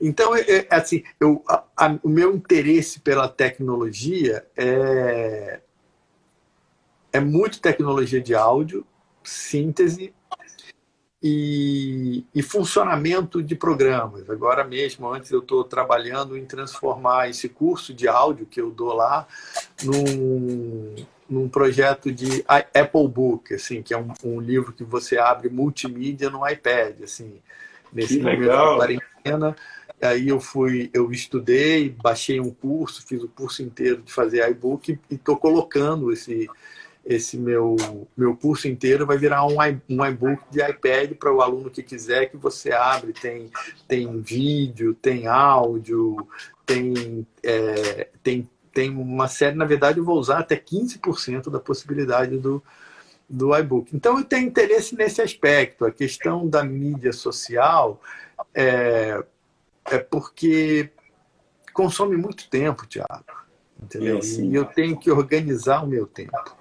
[0.00, 5.60] Então, é, é, assim, eu, a, a, o meu interesse pela tecnologia é,
[7.12, 8.86] é muito tecnologia de áudio,
[9.22, 10.14] síntese
[11.22, 14.28] e, e, funcionamento de programas.
[14.30, 18.92] Agora mesmo, antes eu estou trabalhando em transformar esse curso de áudio que eu dou
[18.92, 19.26] lá
[19.82, 20.94] num,
[21.28, 26.30] num projeto de Apple Book, assim, que é um, um livro que você abre multimídia
[26.30, 27.40] no iPad, assim,
[27.92, 28.70] nesse que momento legal.
[28.70, 29.56] da quarentena.
[30.00, 34.98] Aí eu fui, eu estudei, baixei um curso, fiz o curso inteiro de fazer iBook
[35.10, 36.48] e estou colocando esse
[37.06, 37.76] esse meu,
[38.16, 39.06] meu curso inteiro.
[39.06, 39.56] Vai virar um,
[39.88, 43.48] um e-book de iPad para o aluno que quiser, que você abre, tem,
[43.86, 46.26] tem vídeo, tem áudio,
[46.66, 52.36] tem, é, tem, tem uma série, na verdade eu vou usar até 15% da possibilidade
[52.38, 52.60] do,
[53.30, 53.94] do iBook.
[53.94, 58.00] Então eu tenho interesse nesse aspecto, a questão da mídia social
[58.52, 59.24] é,
[59.90, 60.90] é porque
[61.72, 63.24] consome muito tempo, Tiago.
[63.82, 64.18] Entendeu?
[64.18, 66.56] É, e eu tenho que organizar o meu tempo.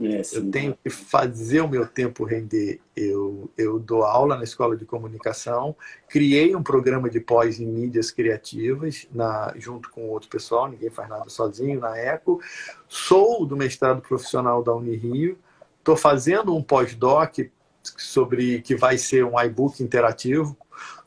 [0.00, 2.80] É, eu tenho que fazer o meu tempo render.
[2.94, 5.74] Eu, eu dou aula na escola de comunicação,
[6.08, 11.08] criei um programa de pós em mídias criativas, na, junto com outro pessoal, ninguém faz
[11.08, 12.40] nada sozinho, na ECO.
[12.88, 15.36] Sou do mestrado profissional da Unirio,
[15.78, 17.38] estou fazendo um pós-doc
[17.82, 20.56] sobre que vai ser um iBook interativo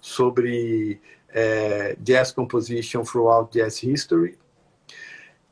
[0.02, 1.00] sobre
[1.34, 4.38] é, jazz composition throughout jazz history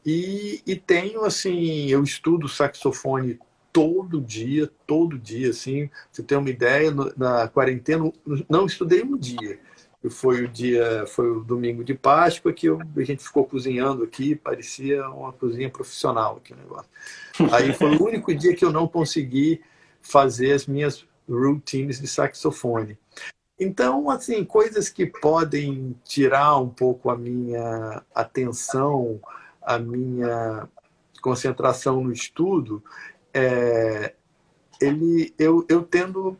[0.06, 3.40] e, e tenho, assim, eu estudo saxofone
[3.72, 5.90] todo dia, todo dia, assim.
[6.12, 8.12] Você tem uma ideia, na quarentena,
[8.50, 9.60] não estudei um dia.
[10.10, 14.34] Foi o dia, foi o domingo de Páscoa que eu, a gente ficou cozinhando aqui,
[14.34, 16.90] parecia uma cozinha profissional aqui o negócio.
[17.52, 19.62] Aí foi o único dia que eu não consegui
[20.02, 22.98] fazer as minhas routines de saxofone.
[23.60, 29.20] Então, assim, coisas que podem tirar um pouco a minha atenção
[29.62, 30.68] a minha
[31.22, 32.84] concentração no estudo,
[33.32, 34.14] é,
[34.82, 36.36] ele, eu, eu tendo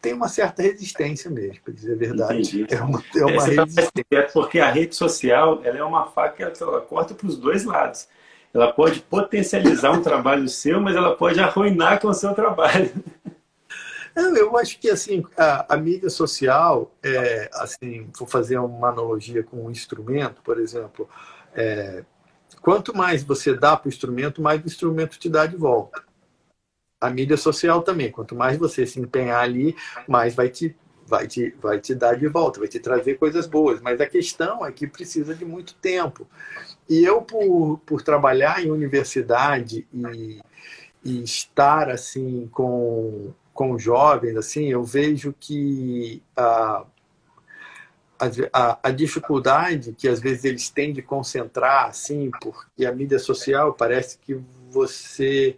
[0.00, 2.40] tem uma certa resistência mesmo, para dizer a verdade.
[2.40, 2.66] Entendi.
[2.74, 4.04] É uma, é uma é, resistência.
[4.10, 7.64] É porque a rede social ela é uma faca que ela corta para os dois
[7.64, 8.06] lados.
[8.52, 12.92] Ela pode potencializar um trabalho seu, mas ela pode arruinar com o seu trabalho.
[14.14, 19.66] Eu acho que assim a, a mídia social, é, assim, vou fazer uma analogia com
[19.66, 21.08] um instrumento, por exemplo,
[21.52, 22.04] é,
[22.64, 26.02] Quanto mais você dá para o instrumento, mais o instrumento te dá de volta.
[26.98, 28.10] A mídia social também.
[28.10, 29.76] Quanto mais você se empenhar ali,
[30.08, 30.74] mais vai te,
[31.06, 33.82] vai te, vai te dar de volta, vai te trazer coisas boas.
[33.82, 36.26] Mas a questão é que precisa de muito tempo.
[36.88, 40.40] E eu, por, por trabalhar em universidade e,
[41.04, 46.84] e estar assim com, com jovens, assim, eu vejo que a,
[48.52, 53.72] a, a, dificuldade que às vezes eles têm de concentrar, assim, porque a mídia social
[53.72, 54.34] parece que
[54.70, 55.56] você,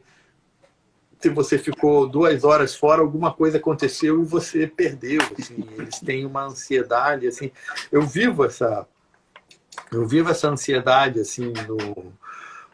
[1.18, 5.20] se você ficou duas horas fora, alguma coisa aconteceu e você perdeu.
[5.38, 7.50] Assim, eles têm uma ansiedade, assim.
[7.90, 8.86] Eu vivo essa,
[9.90, 12.12] eu vivo essa ansiedade, assim, no,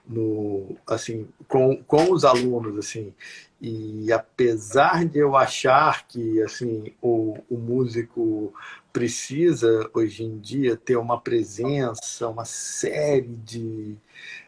[0.04, 3.14] no assim, com, com os alunos, assim.
[3.64, 8.52] E apesar de eu achar que assim o, o músico
[8.92, 13.96] precisa hoje em dia ter uma presença, uma série de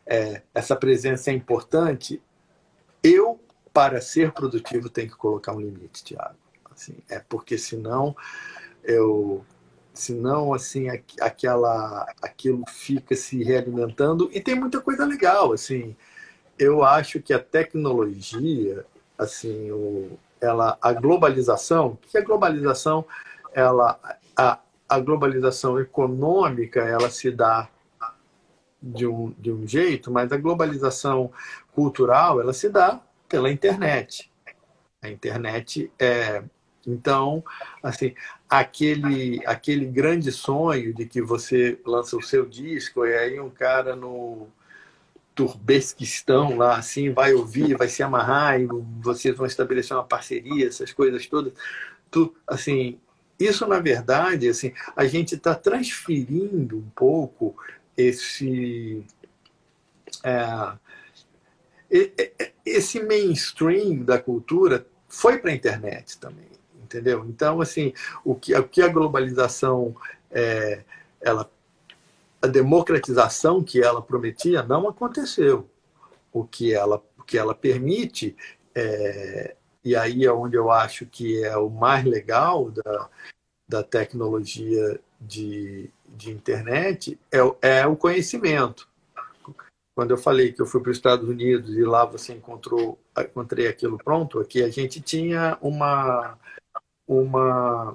[0.04, 2.20] é, essa presença é importante.
[3.04, 3.40] Eu
[3.72, 6.34] para ser produtivo tenho que colocar um limite, Tiago.
[6.72, 8.16] Assim, é porque senão
[8.82, 9.44] eu
[9.92, 10.88] senão assim
[11.20, 15.94] aquela aquilo fica se realimentando e tem muita coisa legal assim
[16.58, 18.84] eu acho que a tecnologia
[19.18, 23.04] assim o, ela a globalização que a globalização
[23.52, 23.98] ela
[24.36, 27.68] a, a globalização econômica ela se dá
[28.84, 31.32] de um, de um jeito, mas a globalização
[31.72, 34.30] cultural ela se dá pela internet.
[35.00, 36.42] A internet é
[36.86, 37.42] então,
[37.82, 38.14] assim,
[38.48, 43.96] aquele aquele grande sonho de que você lança o seu disco e aí um cara
[43.96, 44.48] no
[45.34, 48.66] Turbesquistão lá assim vai ouvir, vai se amarrar e
[49.00, 51.52] vocês vão estabelecer uma parceria, essas coisas todas.
[52.10, 52.98] Tu, assim,
[53.38, 57.56] isso, na verdade, assim, a gente está transferindo um pouco
[57.96, 59.04] esse,
[60.22, 60.78] é,
[62.64, 66.48] esse mainstream da cultura foi para a internet também,
[66.82, 67.24] entendeu?
[67.28, 67.92] Então, assim,
[68.24, 69.94] o que, o que a globalização,
[70.30, 70.82] é,
[71.20, 71.50] ela,
[72.44, 75.66] a democratização que ela prometia não aconteceu.
[76.30, 78.36] O que ela, o que ela permite
[78.74, 83.08] é, e aí é onde eu acho que é o mais legal da,
[83.66, 88.86] da tecnologia de, de internet, é, é o conhecimento.
[89.94, 93.68] Quando eu falei que eu fui para os Estados Unidos e lá você encontrou, encontrei
[93.68, 96.36] aquilo pronto, aqui a gente tinha uma,
[97.08, 97.94] uma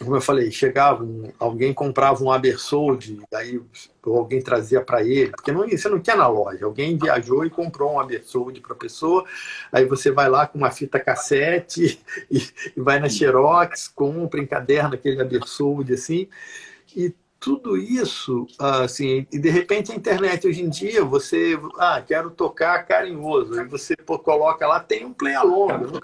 [0.00, 3.60] como eu falei, chegava, um, alguém comprava um Abersold, daí
[4.04, 7.94] alguém trazia para ele, porque não, você não tinha na loja, alguém viajou e comprou
[7.94, 9.24] um Abersold para a pessoa,
[9.72, 12.38] aí você vai lá com uma fita cassete e,
[12.76, 16.28] e vai na Xerox, compra, encaderna aquele Abersold assim,
[16.96, 22.30] e tudo isso, assim, e de repente a internet hoje em dia, você, ah, quero
[22.30, 26.00] tocar carinhoso, aí você coloca lá, tem um play along,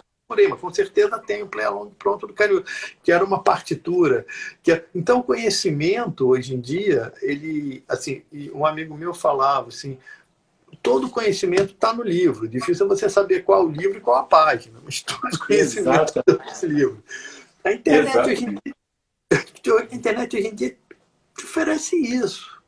[0.49, 2.65] mas com certeza tem o play along pronto do Carinhoso,
[3.03, 4.27] que era uma partitura.
[4.63, 4.85] Que é...
[4.95, 9.99] Então, o conhecimento, hoje em dia, ele, assim, um amigo meu falava assim,
[10.83, 12.49] todo conhecimento está no livro.
[12.49, 16.23] Difícil é você saber qual o livro e qual a página, mas todo conhecimento está
[16.45, 17.03] nesse livro.
[17.63, 20.77] A internet, hoje em dia, a internet hoje em dia
[21.39, 22.61] oferece isso.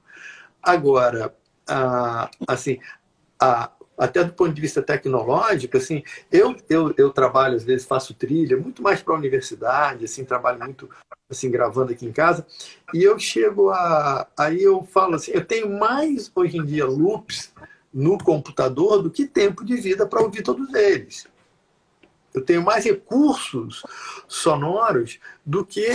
[0.62, 1.35] Agora,
[1.68, 2.79] ah, assim,
[3.38, 8.15] a, até do ponto de vista tecnológico, assim, eu, eu, eu trabalho, às vezes faço
[8.15, 10.89] trilha, muito mais para a universidade, assim, trabalho muito,
[11.31, 12.47] assim, gravando aqui em casa,
[12.93, 17.53] e eu chego a, aí eu falo assim, eu tenho mais, hoje em dia, loops
[17.93, 21.27] no computador do que tempo de vida para ouvir todos eles.
[22.35, 23.83] Eu tenho mais recursos
[24.29, 25.89] sonoros do que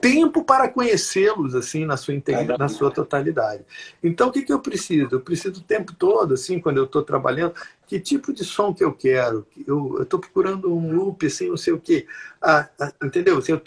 [0.00, 2.14] tempo para conhecê-los assim na sua
[2.58, 3.64] na sua totalidade.
[4.02, 5.08] Então o que, que eu preciso?
[5.12, 7.54] Eu preciso o tempo todo assim quando eu estou trabalhando
[7.86, 9.46] que tipo de som que eu quero.
[9.66, 12.06] Eu estou procurando um loop assim não sei o quê.
[12.40, 13.38] Ah, ah, entendeu?
[13.38, 13.62] Assim, eu,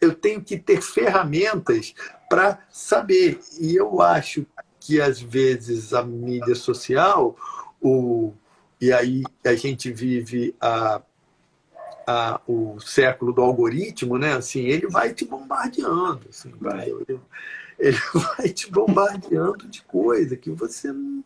[0.00, 1.94] eu tenho que ter ferramentas
[2.28, 3.40] para saber.
[3.60, 4.46] E eu acho
[4.80, 7.36] que às vezes a mídia social
[7.80, 8.32] o
[8.80, 11.00] e aí a gente vive a
[12.06, 14.34] a, o século do algoritmo, né?
[14.34, 16.88] Assim, ele vai te bombardeando, assim, vai.
[16.88, 17.20] Ele,
[17.78, 17.98] ele
[18.36, 21.24] vai te bombardeando de coisa que você não.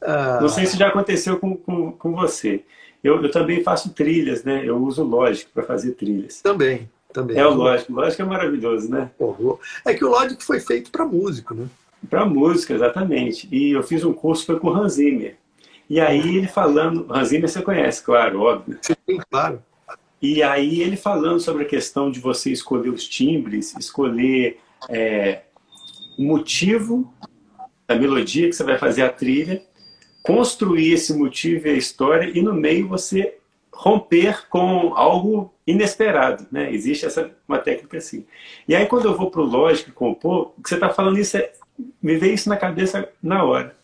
[0.00, 0.38] Ah...
[0.40, 2.64] Não sei se já aconteceu com, com, com você.
[3.02, 4.62] Eu, eu também faço trilhas, né?
[4.64, 6.40] Eu uso Logic para fazer trilhas.
[6.40, 7.36] Também, também.
[7.36, 7.90] É o Logic.
[7.90, 9.10] O Logic é maravilhoso, né?
[9.84, 11.66] É que o Logic foi feito para músico, né?
[12.08, 13.48] Para música, exatamente.
[13.50, 15.36] E eu fiz um curso foi com o Hans Zimmer.
[15.90, 18.78] E aí ele falando, Hans Zimmer você conhece, claro, óbvio.
[18.80, 19.62] Sim, claro.
[20.22, 25.42] E aí ele falando sobre a questão de você escolher os timbres, escolher é,
[26.16, 27.12] o motivo
[27.88, 29.60] da melodia que você vai fazer a trilha,
[30.22, 33.36] construir esse motivo e a história e no meio você
[33.72, 36.72] romper com algo inesperado, né?
[36.72, 38.24] Existe essa uma técnica assim.
[38.68, 41.36] E aí quando eu vou para o Logic compor, o que você está falando isso
[41.36, 41.52] é,
[42.00, 43.76] me veio isso na cabeça na hora.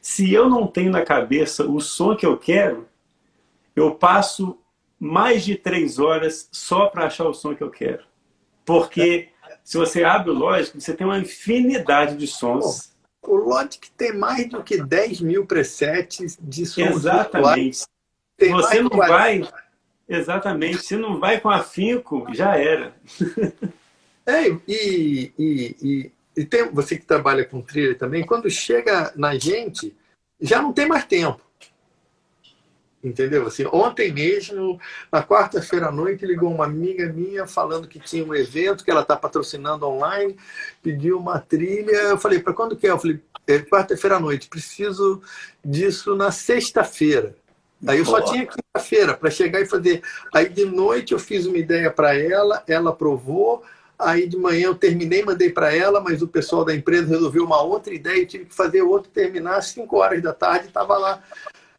[0.00, 2.88] Se eu não tenho na cabeça o som que eu quero,
[3.76, 4.58] eu passo
[5.04, 8.02] mais de três horas só para achar o som que eu quero.
[8.64, 9.28] Porque
[9.62, 12.94] se você abre o Logic, você tem uma infinidade de sons.
[13.22, 16.96] O Logic tem mais do que 10 mil presets de sons.
[16.96, 17.84] Exatamente.
[18.40, 19.46] Você não vai.
[20.08, 20.78] Exatamente.
[20.78, 22.94] Se não vai com afinco, já era.
[24.26, 29.36] É, e, e, e, e tem, você que trabalha com trilha também, quando chega na
[29.36, 29.94] gente,
[30.40, 31.44] já não tem mais tempo.
[33.04, 33.46] Entendeu?
[33.46, 34.80] Assim, ontem mesmo,
[35.12, 39.02] na quarta-feira à noite, ligou uma amiga minha falando que tinha um evento que ela
[39.02, 40.34] está patrocinando online,
[40.82, 41.92] pediu uma trilha.
[41.92, 42.90] Eu falei, para quando que é?
[42.90, 45.20] Eu falei, é quarta-feira à noite, preciso
[45.62, 47.36] disso na sexta-feira.
[47.86, 50.02] Aí eu só tinha quinta-feira para chegar e fazer.
[50.32, 53.62] Aí de noite eu fiz uma ideia para ela, ela aprovou.
[53.98, 57.60] Aí de manhã eu terminei, mandei para ela, mas o pessoal da empresa resolveu uma
[57.60, 61.22] outra ideia e tive que fazer outro terminar às 5 horas da tarde, estava lá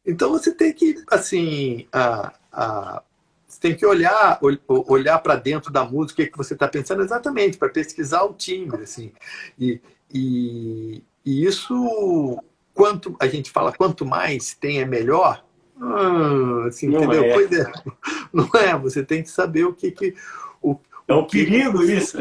[0.05, 3.03] então você tem que, assim, a, a,
[3.47, 7.57] você tem que olhar, olhar para dentro da música o que você está pensando exatamente,
[7.57, 9.11] para pesquisar o timbre, assim.
[9.57, 9.81] E,
[10.13, 12.37] e, e, isso,
[12.73, 15.43] quanto a gente fala, quanto mais tem é melhor.
[15.81, 17.23] Ah, assim, não entendeu?
[17.23, 17.33] É.
[17.33, 17.71] Pois é.
[18.31, 19.91] Não é, você tem que saber o que.
[19.91, 20.15] que
[20.61, 22.17] o, é um perigo isso.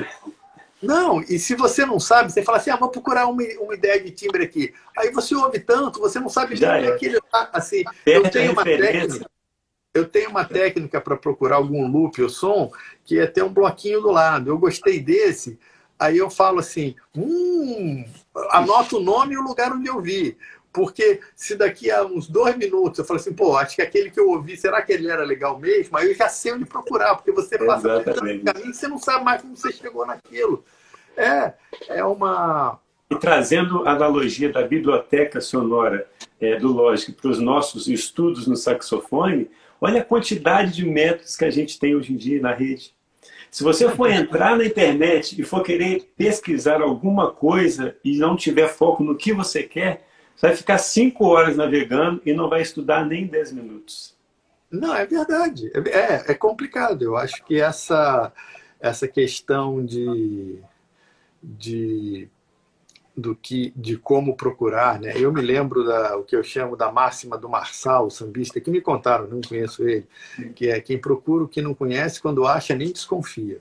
[0.85, 4.01] Não, e se você não sabe, você fala assim, ah, vou procurar uma, uma ideia
[4.01, 4.73] de timbre aqui.
[4.97, 7.21] Aí você ouve tanto, você não sabe nem onde é que ele.
[7.53, 9.31] Assim, eu tenho uma técnica.
[9.93, 12.73] Eu tenho uma técnica para procurar algum loop ou som
[13.05, 14.51] que é ter um bloquinho do lado.
[14.51, 15.57] Eu gostei desse,
[15.97, 18.05] aí eu falo assim, hum,
[18.51, 20.37] anoto o nome e o lugar onde eu vi.
[20.75, 24.19] Porque se daqui a uns dois minutos eu falo assim, pô, acho que aquele que
[24.19, 25.97] eu ouvi, será que ele era legal mesmo?
[25.97, 28.99] Aí eu já sei onde procurar, porque você passa por tanto caminho que você não
[28.99, 30.65] sabe mais como você chegou naquilo.
[31.17, 31.53] É,
[31.89, 32.81] é uma.
[33.09, 36.09] E trazendo a analogia da biblioteca sonora
[36.41, 39.49] é, do Logic para os nossos estudos no saxofone,
[39.81, 42.93] olha a quantidade de métodos que a gente tem hoje em dia na rede.
[43.49, 48.67] Se você for entrar na internet e for querer pesquisar alguma coisa e não tiver
[48.67, 50.05] foco no que você quer,
[50.35, 54.15] você vai ficar cinco horas navegando e não vai estudar nem dez minutos.
[54.71, 55.71] Não, é verdade.
[55.89, 57.03] É, é complicado.
[57.03, 58.33] Eu acho que essa,
[58.81, 60.59] essa questão de,
[61.43, 62.29] de
[63.17, 65.13] do que de como procurar, né?
[65.17, 68.71] Eu me lembro da o que eu chamo da máxima do Marçal, o sambista, que
[68.71, 70.07] me contaram, não conheço ele,
[70.55, 73.61] que é quem procura o que não conhece, quando acha nem desconfia.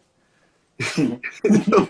[1.45, 1.87] Então,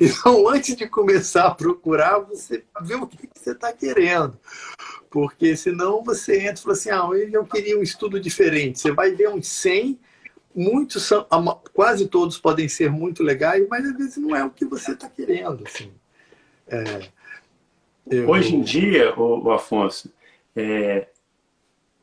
[0.00, 4.38] então, antes de começar a procurar, você vê o que você está querendo.
[5.08, 8.80] Porque senão você entra e fala assim, ah, eu queria um estudo diferente.
[8.80, 9.98] Você vai ver uns 100,
[10.54, 11.26] muitos são,
[11.72, 15.08] quase todos podem ser muito legais, mas às vezes não é o que você está
[15.08, 15.64] querendo.
[15.64, 15.92] Assim.
[16.66, 17.08] É,
[18.10, 18.28] eu...
[18.28, 20.12] Hoje em dia, o, Afonso,
[20.56, 21.08] é,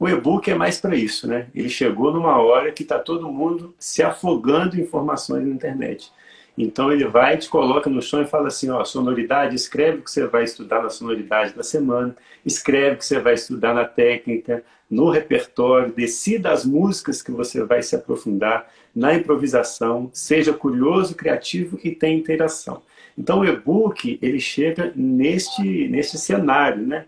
[0.02, 1.45] o e-book é mais para isso, né?
[1.54, 6.12] Ele chegou numa hora que está todo mundo se afogando em informações na internet.
[6.58, 10.10] Então ele vai, te coloca no chão e fala assim, ó, sonoridade, escreve o que
[10.10, 14.64] você vai estudar na sonoridade da semana, escreve o que você vai estudar na técnica,
[14.89, 21.80] no repertório, decida as músicas que você vai se aprofundar, na improvisação, seja curioso, criativo
[21.84, 22.82] e tenha interação.
[23.16, 27.06] Então o e-book, ele chega neste, neste cenário, né?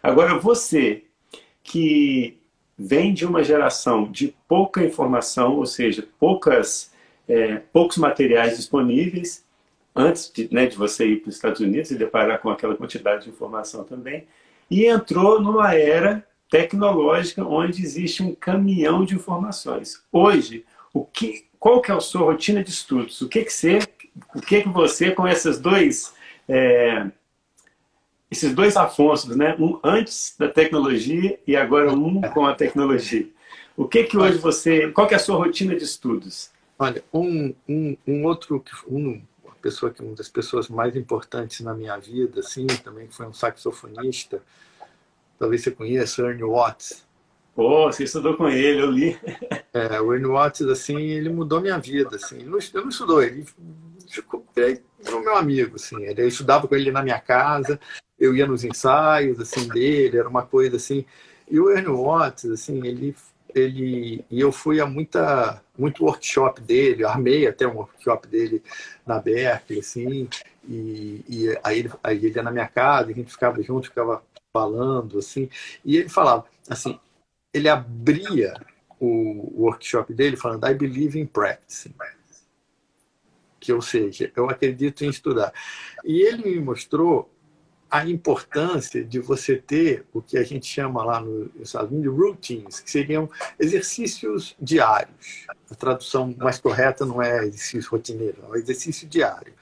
[0.00, 1.02] Agora você
[1.66, 2.38] que
[2.78, 6.92] vem de uma geração de pouca informação, ou seja, poucas,
[7.28, 9.44] é, poucos materiais disponíveis,
[9.94, 13.24] antes de, né, de você ir para os Estados Unidos e deparar com aquela quantidade
[13.24, 14.26] de informação também,
[14.70, 20.02] e entrou numa era tecnológica onde existe um caminhão de informações.
[20.12, 23.20] Hoje, o que, qual que é a sua rotina de estudos?
[23.20, 23.78] O que, que você
[24.34, 26.14] o que que você, com esses dois,
[26.48, 27.06] é,
[28.36, 29.56] esses dois Afonsos, né?
[29.58, 33.28] Um antes da tecnologia e agora um com a tecnologia.
[33.76, 36.50] O que que hoje você, qual que é a sua rotina de estudos?
[36.78, 41.72] Olha, um, um, um outro, um, uma pessoa que uma das pessoas mais importantes na
[41.74, 44.42] minha vida, assim, também foi um saxofonista,
[45.38, 47.05] talvez você conheça, Ernie Watts.
[47.56, 49.18] Pô, você estudou com ele, eu li.
[49.72, 52.36] É, o Ernie Watts, assim, ele mudou minha vida, assim.
[52.36, 53.46] Ele não, ele estudou, ele
[54.06, 55.96] ficou virou meu amigo, assim.
[56.04, 57.80] Eu estudava com ele na minha casa,
[58.20, 61.06] eu ia nos ensaios, assim, dele, era uma coisa assim.
[61.50, 63.16] E o Ernie Watts, assim, ele
[63.54, 68.62] ele e eu fui a muita muito workshop dele, armei até um workshop dele
[69.06, 70.28] na Berkeley, assim,
[70.68, 74.22] e, e aí, ele, aí ele ia na minha casa, a gente ficava junto, ficava
[74.52, 75.48] falando, assim,
[75.84, 76.98] e ele falava, assim,
[77.56, 78.54] ele abria
[78.98, 81.94] o workshop dele falando I believe in practicing
[83.58, 85.52] que ou seja, eu acredito em estudar.
[86.04, 87.28] E ele me mostrou
[87.90, 92.20] a importância de você ter o que a gente chama lá no Estados Unidos de
[92.20, 93.28] routines, que seriam
[93.58, 95.46] exercícios diários.
[95.70, 99.52] A tradução mais correta não é exercício rotineiro, é exercício diário.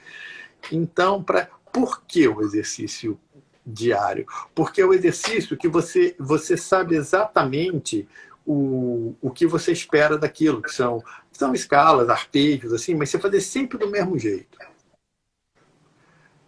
[0.70, 3.18] Então, para por que o exercício
[3.66, 4.26] diário?
[4.54, 8.08] Porque é o exercício que você, você sabe exatamente
[8.46, 11.02] o, o que você espera daquilo, que são,
[11.32, 14.58] são escalas, arpejos, assim, mas você fazer sempre do mesmo jeito.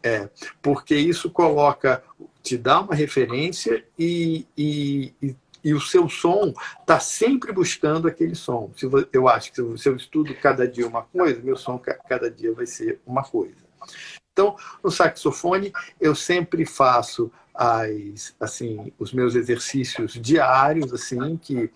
[0.02, 0.28] É,
[0.62, 2.02] porque isso coloca,
[2.42, 8.36] te dá uma referência e, e, e, e o seu som está sempre buscando aquele
[8.36, 8.70] som.
[8.76, 12.52] Se eu acho que se eu estudo cada dia uma coisa, meu som cada dia
[12.52, 13.56] vai ser uma coisa.
[14.36, 21.70] Então, no saxofone, eu sempre faço as, assim, os meus exercícios diários, assim, que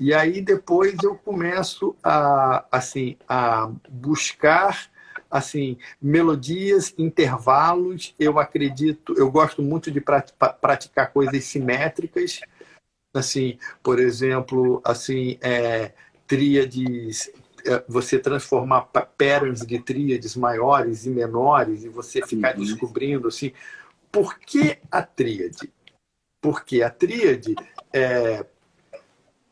[0.00, 4.90] e aí depois eu começo a, assim, a buscar
[5.30, 8.14] assim melodias, intervalos.
[8.18, 12.40] Eu acredito, eu gosto muito de praticar coisas simétricas,
[13.14, 15.92] assim, por exemplo, assim, é,
[16.26, 17.30] tríades
[17.88, 22.64] você transformar patterns de tríades maiores e menores e você ficar uhum.
[22.64, 23.52] descobrindo assim
[24.10, 25.72] por que a tríade?
[26.40, 27.54] Porque a tríade
[27.92, 28.44] é,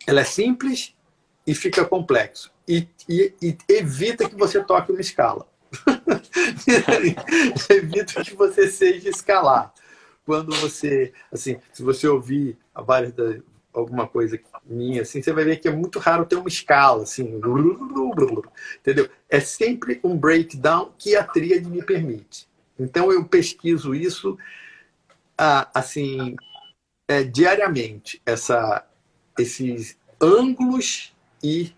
[0.06, 0.94] ela é simples
[1.46, 2.52] e fica complexo.
[2.66, 5.46] E, e, e evita que você toque uma escala.
[7.70, 9.72] evita que você seja escalar.
[10.24, 13.14] Quando você, assim, se você ouvir várias
[13.72, 17.40] alguma coisa minha, assim, você vai ver que é muito raro ter uma escala, assim,
[18.80, 19.08] entendeu?
[19.28, 22.48] É sempre um breakdown que a tríade me permite.
[22.78, 24.36] Então eu pesquiso isso
[25.74, 26.34] assim
[27.08, 28.84] é, diariamente, essa,
[29.38, 31.72] esses ângulos e,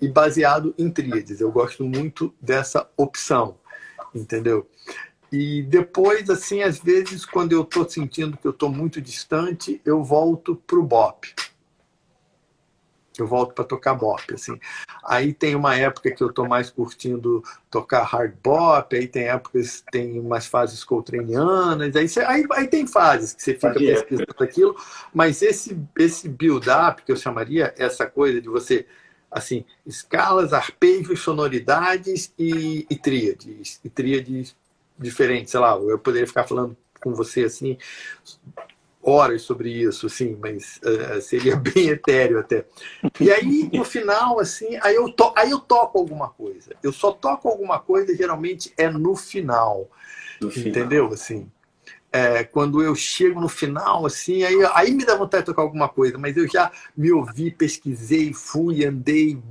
[0.00, 1.40] e baseado em tríades.
[1.40, 3.56] Eu gosto muito dessa opção,
[4.14, 4.68] entendeu?
[5.30, 10.04] E depois, assim, às vezes, quando eu estou sentindo que eu estou muito distante, eu
[10.04, 11.34] volto para o BOP.
[13.20, 14.58] Eu volto para tocar bop, assim.
[15.04, 19.82] Aí tem uma época que eu estou mais curtindo tocar hard bop, aí tem épocas,
[19.90, 24.76] tem umas fases coltraneanas, aí, você, aí, aí tem fases que você fica pesquisando aquilo,
[25.12, 28.86] mas esse, esse build-up, que eu chamaria, essa coisa de você,
[29.30, 34.56] assim, escalas, arpejos, sonoridades e, e tríades, e tríades
[34.98, 37.76] diferentes, sei lá, eu poderia ficar falando com você assim
[39.02, 42.64] horas sobre isso, assim, mas uh, seria bem etéreo até.
[43.20, 46.74] E aí, no final, assim, aí eu, to aí eu toco alguma coisa.
[46.82, 49.88] Eu só toco alguma coisa, geralmente, é no final.
[50.40, 51.04] No entendeu?
[51.04, 51.12] Final.
[51.12, 51.50] Assim,
[52.12, 55.88] é, quando eu chego no final, assim, aí, aí me dá vontade de tocar alguma
[55.88, 59.42] coisa, mas eu já me ouvi, pesquisei, fui, andei,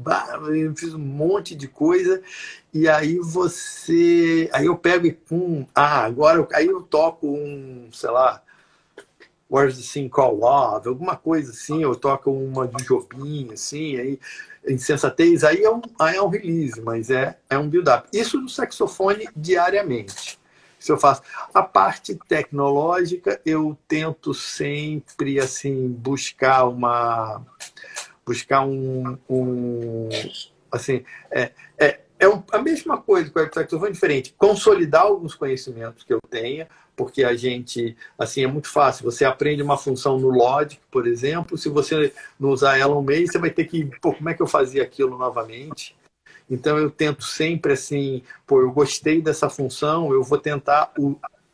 [0.75, 2.21] fiz um monte de coisa,
[2.71, 4.47] e aí você.
[4.53, 8.43] Aí eu pego e pum, ah, agora aí eu toco um, sei lá,
[9.51, 14.19] Where's the Scene Call Love, alguma coisa assim, eu toco uma de Jobim, assim, aí
[14.65, 18.07] insensatez, aí é um, aí é um release, mas é, é um build-up.
[18.13, 20.39] Isso no saxofone diariamente.
[20.79, 21.21] Se eu faço.
[21.53, 27.45] A parte tecnológica, eu tento sempre assim buscar uma
[28.25, 30.09] buscar um, um
[30.71, 36.13] assim é, é, é a mesma coisa com o saxofone diferente consolidar alguns conhecimentos que
[36.13, 39.05] eu tenha porque a gente, assim, é muito fácil.
[39.05, 43.31] Você aprende uma função no Logic, por exemplo, se você não usar ela um mês,
[43.31, 45.95] você vai ter que, pô, como é que eu fazia aquilo novamente?
[46.49, 50.91] Então eu tento sempre assim, pô, eu gostei dessa função, eu vou tentar,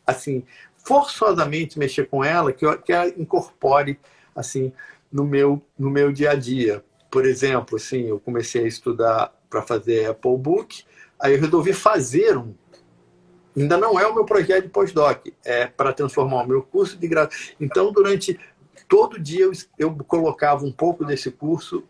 [0.05, 0.43] assim,
[0.77, 3.99] forçosamente mexer com ela, que, eu, que ela incorpore,
[4.35, 4.73] assim,
[5.11, 6.83] no meu, no meu dia a dia.
[7.11, 10.83] Por exemplo, assim, eu comecei a estudar para fazer Apple Book,
[11.19, 12.53] aí eu resolvi fazer um
[13.57, 17.07] Ainda não é o meu projeto de pós-doc, é para transformar o meu curso de
[17.07, 17.27] grau.
[17.59, 18.39] Então, durante
[18.87, 21.83] todo dia eu, eu colocava um pouco desse curso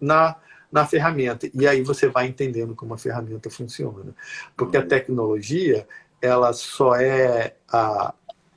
[0.00, 0.34] na,
[0.70, 1.48] na ferramenta.
[1.54, 4.14] E aí você vai entendendo como a ferramenta funciona.
[4.56, 5.86] Porque a tecnologia,
[6.20, 8.12] ela só é a,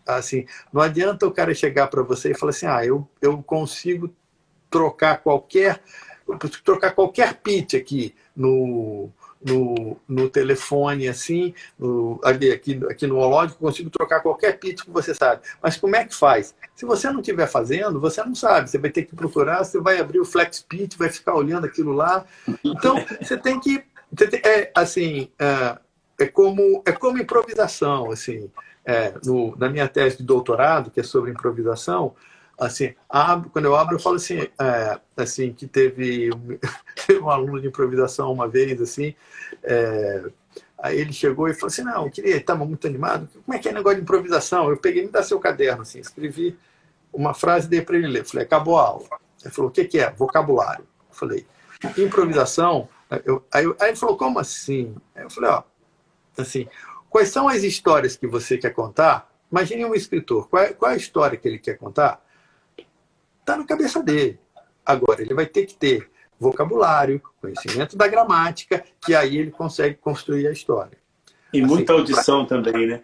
[0.08, 4.12] assim, não adianta o cara chegar para você e falar assim: "Ah, eu, eu consigo
[4.72, 5.84] trocar qualquer
[6.64, 9.12] trocar qualquer pitch aqui no
[9.46, 15.14] no, no telefone, assim, no, aqui, aqui no Hológico, consigo trocar qualquer pitch que você
[15.14, 15.42] sabe.
[15.62, 16.56] Mas como é que faz?
[16.76, 18.70] Se você não estiver fazendo, você não sabe.
[18.70, 21.92] Você vai ter que procurar, você vai abrir o Flex Pitch, vai ficar olhando aquilo
[21.92, 22.26] lá.
[22.64, 23.84] Então, você tem que.
[24.46, 25.78] É, assim, é,
[26.20, 28.50] é, como, é como improvisação, assim.
[28.86, 32.14] É, no, na minha tese de doutorado, que é sobre improvisação,
[32.60, 36.58] assim, abro, quando eu abro, eu falo assim, é, assim que teve um,
[37.26, 39.16] um aluno de improvisação uma vez, assim,
[39.64, 40.24] é,
[40.78, 43.70] aí ele chegou e falou assim, não, eu queria, estava muito animado, como é que
[43.70, 44.70] é negócio de improvisação?
[44.70, 46.58] Eu peguei, me dá seu caderno, assim, escrevi
[47.12, 49.08] uma frase, dei para ele ler, falei, acabou a aula.
[49.44, 50.10] Ele falou, o que, que é?
[50.12, 50.86] Vocabulário.
[51.10, 51.46] Eu falei,
[51.98, 52.88] improvisação,
[53.26, 54.96] eu, aí, aí ele falou, como assim?
[55.16, 55.64] Aí eu falei, ó,
[56.38, 56.68] assim,
[57.10, 59.32] quais são as histórias que você quer contar?
[59.52, 62.23] Imagine um escritor, qual é, qual é a história que ele quer contar?
[63.44, 64.40] Está na cabeça dele.
[64.86, 70.48] Agora, ele vai ter que ter vocabulário, conhecimento da gramática, que aí ele consegue construir
[70.48, 70.98] a história.
[71.54, 72.62] E assim, muita audição pra...
[72.62, 73.02] também, né?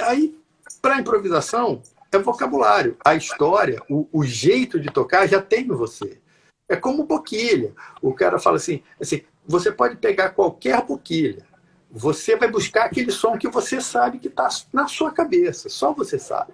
[0.00, 0.38] Aí,
[0.80, 2.96] para improvisação, é vocabulário.
[3.04, 6.18] A história, o, o, jeito de tocar já tem em você.
[6.68, 7.74] É como boquilha.
[8.02, 11.46] O cara fala assim, assim, você pode pegar qualquer boquilha.
[11.90, 15.68] Você vai buscar aquele som que você sabe que está na sua cabeça.
[15.68, 16.52] Só você sabe.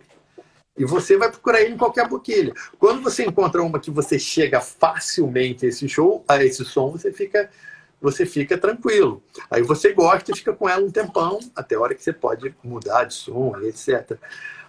[0.76, 2.54] E você vai procurar ele em qualquer boquilha.
[2.78, 7.12] Quando você encontra uma que você chega facilmente a esse show, a esse som, você
[7.12, 7.50] fica,
[8.00, 9.22] você fica tranquilo.
[9.50, 12.54] Aí você gosta e fica com ela um tempão, até a hora que você pode
[12.64, 14.18] mudar de som, etc.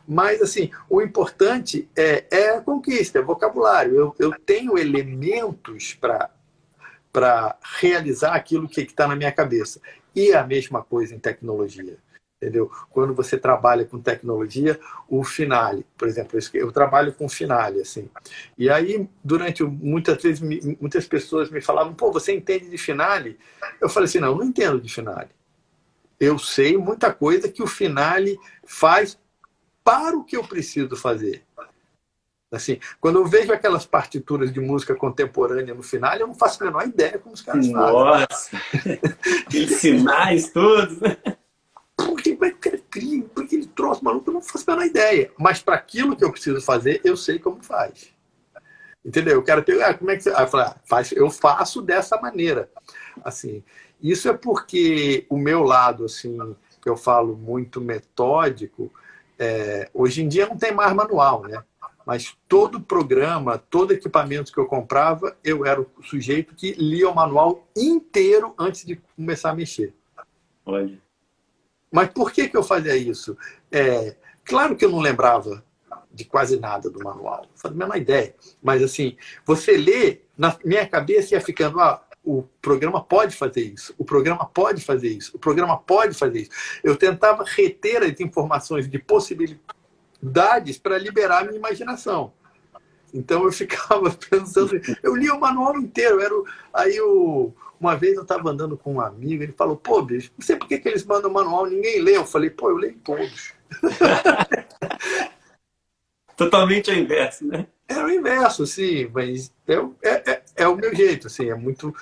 [0.06, 3.96] Mas, assim, o importante é, é a conquista, é vocabulário.
[3.96, 9.80] Eu, eu tenho elementos para realizar aquilo que está na minha cabeça.
[10.14, 11.98] E é a mesma coisa em tecnologia
[12.44, 12.70] entendeu?
[12.90, 18.10] Quando você trabalha com tecnologia, o Finale, por exemplo, eu trabalho com Finale, assim.
[18.58, 20.42] E aí, durante muitas vezes,
[20.80, 23.40] muitas pessoas me falavam, pô, você entende de Finale?
[23.80, 25.30] Eu falei assim, não, não entendo de Finale.
[26.20, 29.18] Eu sei muita coisa que o Finale faz
[29.84, 31.44] para o que eu preciso fazer.
[32.52, 36.68] Assim, quando eu vejo aquelas partituras de música contemporânea no final, eu não faço a
[36.68, 38.28] menor ideia como os caras Nossa.
[38.28, 39.00] fazem.
[39.02, 39.42] Nossa!
[39.48, 41.00] Aqueles sinais todos.
[42.06, 43.24] Como é que cria?
[43.34, 45.32] Porque ele trouxe maluco, eu não faço a menor ideia.
[45.38, 48.14] Mas para aquilo que eu preciso fazer, eu sei como faz.
[49.06, 49.34] Entendeu?
[49.34, 50.30] Eu quero pegar, ah, como é que você.
[50.30, 52.70] Ah, eu, falo, ah, faz, eu faço dessa maneira.
[53.24, 53.64] Assim,
[54.02, 56.38] isso é porque o meu lado, assim,
[56.82, 58.92] que eu falo muito metódico,
[59.38, 61.64] é, hoje em dia não tem mais manual, né?
[62.06, 67.16] mas todo programa, todo equipamento que eu comprava, eu era o sujeito que lia o
[67.16, 69.94] manual inteiro antes de começar a mexer.
[70.66, 71.02] Olha.
[71.94, 73.38] Mas por que, que eu fazia isso?
[73.72, 75.64] É, claro que eu não lembrava
[76.12, 78.34] de quase nada do manual, não fazia a menor ideia.
[78.64, 79.16] Mas assim,
[79.46, 84.44] você lê, na minha cabeça ia ficando, ah, o programa pode fazer isso, o programa
[84.44, 86.52] pode fazer isso, o programa pode fazer isso.
[86.84, 92.34] Eu tentava reter as informações de possibilidades para liberar a minha imaginação.
[93.14, 97.54] Então eu ficava pensando, eu li o manual inteiro, era o, aí o,
[97.84, 100.70] uma vez eu estava andando com um amigo, ele falou, pô, bicho, não sei por
[100.70, 102.16] que, que eles mandam o manual, ninguém lê.
[102.16, 103.54] Eu falei, pô, eu leio todos.
[106.38, 107.68] Totalmente ao inverso, né?
[107.88, 111.94] É o inverso, sim, mas é, é, é, é o meu jeito, assim, é muito.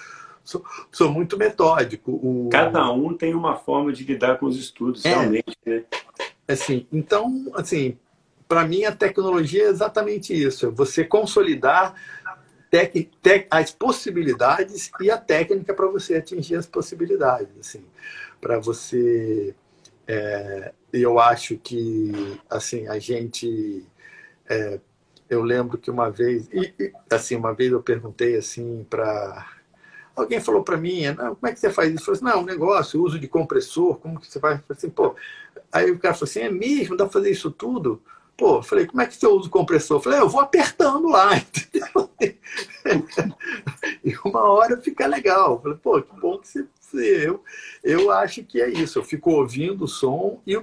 [0.44, 2.12] Sou, sou muito metódico.
[2.12, 2.50] O...
[2.52, 5.84] Cada um tem uma forma de lidar com os estudos, é, realmente, né?
[6.48, 7.98] Assim, então, assim,
[8.48, 11.96] para mim a tecnologia é exatamente isso: é você consolidar
[12.72, 17.86] tec, tec, as possibilidades e a técnica para você atingir as possibilidades, assim,
[18.40, 19.54] para você.
[20.08, 22.12] É, eu acho que
[22.50, 23.86] assim a gente
[24.50, 24.80] é,
[25.30, 29.48] eu lembro que uma vez, e, e, assim, uma vez eu perguntei assim para
[30.16, 32.02] alguém falou para mim, como é que você faz isso?
[32.02, 34.60] Eu falei assim, não, um negócio, uso de compressor, como que você faz?
[34.60, 35.16] Eu falei assim, pô,
[35.72, 38.02] aí o cara falou assim, é mesmo, dá para fazer isso tudo?
[38.36, 39.98] Pô, eu falei, como é que você usa o compressor?
[39.98, 42.11] Eu falei, eu vou apertando lá, entendeu?
[44.04, 45.56] e uma hora fica legal.
[45.56, 47.44] Eu falei, pô, que bom que você eu,
[47.84, 49.00] eu acho que é isso.
[49.00, 50.54] Eu fico ouvindo o som e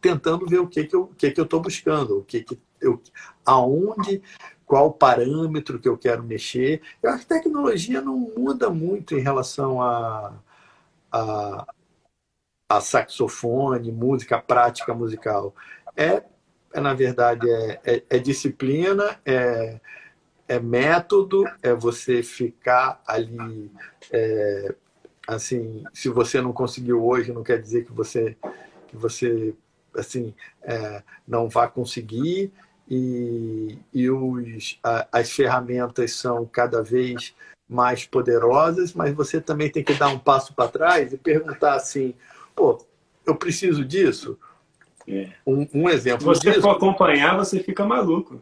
[0.00, 3.00] tentando ver o que, que eu que que estou buscando, o que, que eu,
[3.44, 4.22] aonde,
[4.64, 6.82] qual parâmetro que eu quero mexer.
[7.02, 10.34] Eu acho que tecnologia não muda muito em relação a,
[11.12, 11.66] a,
[12.68, 15.54] a saxofone, música, prática musical.
[15.96, 16.22] É,
[16.72, 19.80] é na verdade, é, é, é disciplina, é,
[20.48, 23.70] é método, é você ficar ali.
[24.10, 24.74] É,
[25.26, 28.36] assim, se você não conseguiu hoje, não quer dizer que você,
[28.88, 29.54] que você
[29.94, 32.52] assim, é, não vá conseguir
[32.88, 37.34] e, e os, a, as ferramentas são cada vez
[37.68, 42.14] mais poderosas, mas você também tem que dar um passo para trás e perguntar assim,
[42.54, 42.78] pô,
[43.24, 44.38] eu preciso disso?
[45.08, 45.30] É.
[45.44, 46.20] Um, um, exemplo.
[46.20, 48.40] Se você disso, for acompanhar, você fica maluco.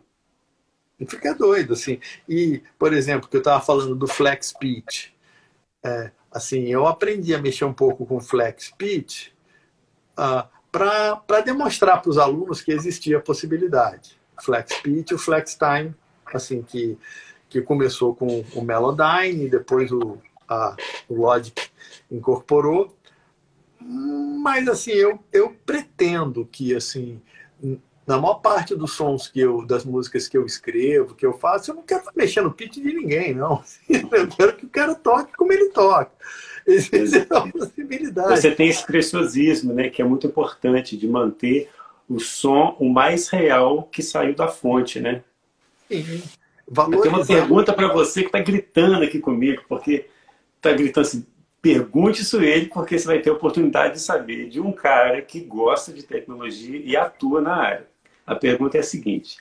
[1.07, 1.99] Fica doido, assim.
[2.29, 5.09] E, por exemplo, que eu estava falando do Flex Pitch.
[5.83, 9.29] É, assim, eu aprendi a mexer um pouco com Flex Pitch
[10.19, 14.19] uh, para demonstrar para os alunos que existia a possibilidade.
[14.43, 15.95] Flex Pitch o Flex Time,
[16.33, 16.99] assim, que,
[17.49, 20.19] que começou com o Melodyne, depois o,
[20.49, 20.77] a,
[21.09, 21.69] o Logic
[22.11, 22.97] incorporou.
[23.81, 27.21] Mas, assim, eu, eu pretendo que, assim,
[28.07, 31.71] na maior parte dos sons que eu, das músicas que eu escrevo, que eu faço,
[31.71, 33.63] eu não quero mexer no pitch de ninguém, não.
[33.89, 36.11] Eu quero que o cara toque como ele toca.
[36.67, 38.41] Essa é uma possibilidade.
[38.41, 41.71] Você tem esse preciosismo, né, que é muito importante de manter
[42.09, 45.23] o som o mais real que saiu da fonte, né?
[45.89, 46.23] Sim.
[46.67, 50.07] Eu tenho uma pergunta para você que está gritando aqui comigo, porque
[50.57, 51.27] está gritando assim,
[51.61, 55.41] pergunte isso ele, porque você vai ter a oportunidade de saber de um cara que
[55.41, 57.94] gosta de tecnologia e atua na área.
[58.27, 59.39] A pergunta é a seguinte,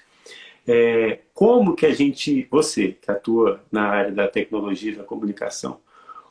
[0.68, 5.80] é, como que a gente, você que atua na área da tecnologia e da comunicação,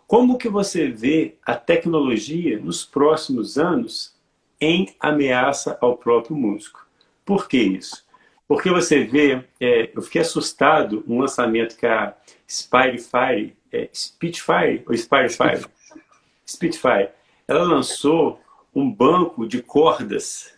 [0.06, 4.14] como que você vê a tecnologia nos próximos anos
[4.60, 6.86] em ameaça ao próprio músico.
[7.24, 8.06] Por que isso?
[8.46, 12.14] Porque você vê, é, eu fiquei assustado um lançamento que a
[12.48, 15.66] Spitfire, é, Spitfire ou Spitfire?
[16.46, 17.08] Spitfire,
[17.48, 18.38] ela lançou
[18.74, 20.54] um banco de cordas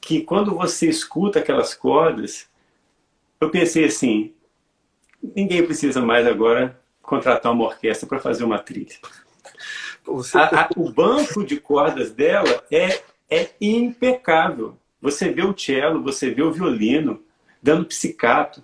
[0.00, 2.48] que quando você escuta aquelas cordas,
[3.40, 4.32] eu pensei assim,
[5.22, 8.96] ninguém precisa mais agora contratar uma orquestra para fazer uma trilha.
[10.34, 14.76] A, a, o banco de cordas dela é é impecável.
[15.00, 17.22] Você vê o cello, você vê o violino
[17.62, 18.62] dando psicato.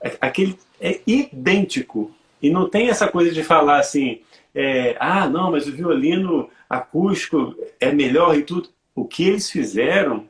[0.00, 2.10] É, aquele é idêntico.
[2.42, 4.20] E não tem essa coisa de falar assim,
[4.54, 8.70] é, ah, não, mas o violino acústico é melhor e tudo.
[8.94, 10.26] O que eles fizeram,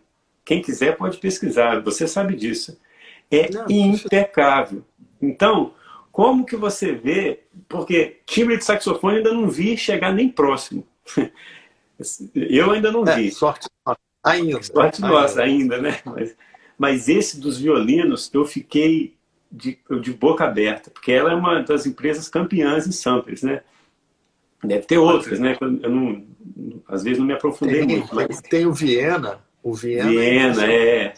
[0.46, 2.80] quem quiser pode pesquisar, você sabe disso.
[3.28, 4.84] É não, impecável.
[5.20, 5.74] Então,
[6.12, 10.86] como que você vê, porque timbre de saxofone ainda não vi chegar nem próximo.
[12.34, 13.30] Eu ainda não é, vi.
[13.32, 13.68] sorte
[14.22, 14.62] ainda.
[14.62, 15.14] Sorte ainda.
[15.14, 15.98] nossa, ainda, né?
[16.04, 16.36] Mas,
[16.78, 19.16] mas esse dos violinos, eu fiquei
[19.50, 23.62] de, de boca aberta, porque ela é uma das empresas campeãs em samples, né?
[24.62, 25.56] Deve ter outras, né?
[25.58, 26.26] Eu não,
[26.86, 28.14] às vezes não me aprofundei tem, muito.
[28.14, 28.42] Mas...
[28.42, 29.40] Tem o Viena.
[29.66, 31.14] O Viena, Viena é.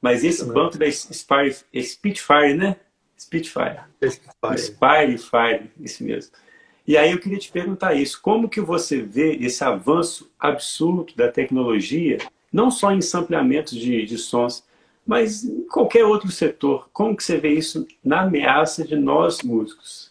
[0.00, 2.76] Mas esse banco da Spire, Spitfire, né?
[3.18, 3.80] Spitfire.
[4.00, 4.58] Spitfire.
[4.58, 6.30] Spire Fire, isso mesmo.
[6.86, 11.32] E aí eu queria te perguntar isso, como que você vê esse avanço absurdo da
[11.32, 12.18] tecnologia,
[12.52, 14.62] não só em sampleamentos de, de sons,
[15.04, 20.09] mas em qualquer outro setor, como que você vê isso na ameaça de nós músicos?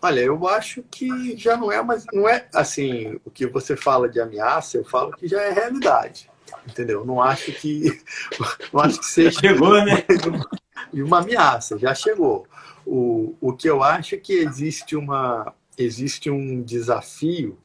[0.00, 4.08] Olha, eu acho que já não é mais, não é assim, o que você fala
[4.08, 6.30] de ameaça, eu falo que já é realidade.
[6.66, 7.04] Entendeu?
[7.04, 8.00] Não acho que
[8.72, 10.04] não acho que seja chegou, né?
[10.94, 12.46] uma ameaça, já chegou.
[12.86, 17.58] O, o que eu acho é que existe uma existe um desafio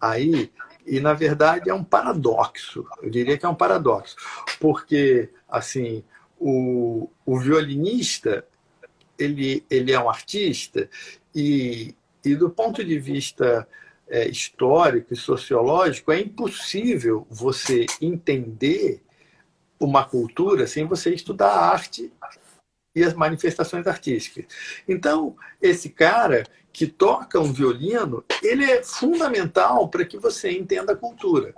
[0.00, 0.50] aí
[0.86, 2.86] e na verdade é um paradoxo.
[3.02, 4.16] Eu diria que é um paradoxo,
[4.60, 6.04] porque assim
[6.38, 8.46] o, o violinista
[9.18, 10.88] ele, ele é um artista
[11.34, 13.66] e, e do ponto de vista
[14.08, 19.02] é, histórico e sociológico, é impossível você entender
[19.78, 22.12] uma cultura sem você estudar a arte
[22.94, 24.46] e as manifestações artísticas.
[24.88, 30.96] Então, esse cara que toca um violino, ele é fundamental para que você entenda a
[30.96, 31.54] cultura.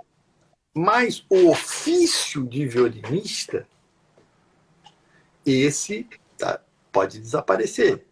[0.75, 3.67] Mas o ofício de violinista,
[5.45, 6.07] esse
[6.37, 6.61] tá,
[6.91, 8.05] pode desaparecer.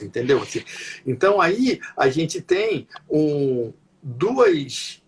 [0.00, 0.42] Entendeu?
[0.42, 0.64] Assim,
[1.06, 3.72] então aí a gente tem um,
[4.02, 5.02] duas,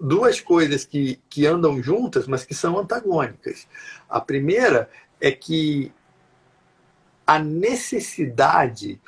[0.00, 3.68] duas coisas que, que andam juntas, mas que são antagônicas.
[4.08, 4.90] A primeira
[5.20, 5.92] é que
[7.26, 9.00] a necessidade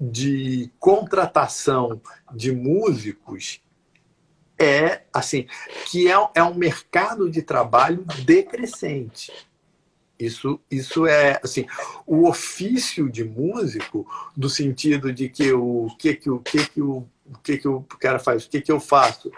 [0.00, 2.00] de contratação
[2.32, 3.60] de músicos
[4.58, 5.46] é assim
[5.86, 9.32] que é, é um mercado de trabalho decrescente.
[10.20, 11.66] Isso, isso é assim
[12.06, 14.06] o ofício de músico
[14.36, 17.06] do sentido de que o que que o que que o,
[17.42, 19.32] que que o cara faz, o que que eu faço?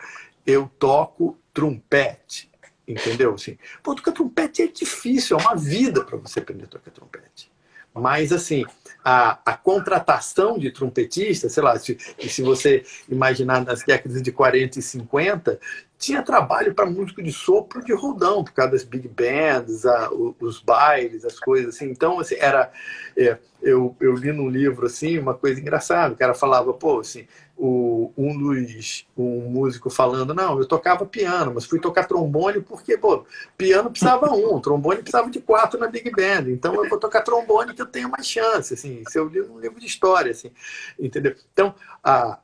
[0.45, 2.51] Eu toco trompete,
[2.87, 3.35] entendeu?
[3.35, 7.53] Assim, pô, tocar trompete é difícil, é uma vida para você aprender a tocar trompete.
[7.95, 8.65] Mas assim,
[9.05, 11.97] a, a contratação de trompetistas, sei lá, se,
[12.29, 15.61] se você imaginar nas décadas de 40 e 50,
[16.03, 20.61] tinha trabalho para músico de sopro de rodão, por causa das big bands, a, os
[20.61, 21.89] bailes, as coisas assim.
[21.89, 22.73] Então, assim, era.
[23.17, 26.13] É, eu, eu li num livro assim, uma coisa engraçada.
[26.13, 31.53] O cara falava, pô, assim, o, um dos um músico falando, não, eu tocava piano,
[31.55, 33.25] mas fui tocar trombone porque, pô,
[33.57, 37.73] piano precisava um, trombone precisava de quatro na Big Band, então eu vou tocar trombone
[37.73, 40.51] que eu tenho mais chance, assim, se eu li um livro de história, assim,
[40.99, 41.37] entendeu?
[41.53, 41.73] Então,
[42.03, 42.41] a,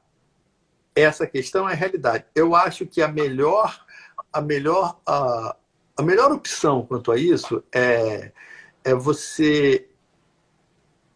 [1.00, 2.24] essa questão é realidade.
[2.34, 3.84] Eu acho que a melhor,
[4.32, 5.56] a melhor, a,
[5.96, 8.32] a melhor opção quanto a isso é,
[8.84, 9.86] é você,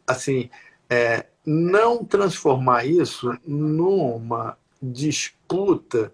[0.07, 0.51] assim,
[0.89, 6.13] é, não transformar isso numa disputa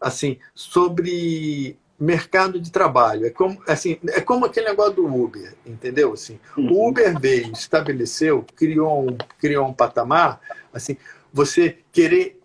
[0.00, 3.26] assim sobre mercado de trabalho.
[3.26, 6.14] É como, assim, é como aquele negócio do Uber, entendeu?
[6.14, 6.72] Assim, uhum.
[6.72, 10.40] O Uber veio, estabeleceu, criou um, criou um patamar.
[10.72, 10.96] Assim,
[11.30, 12.39] você querer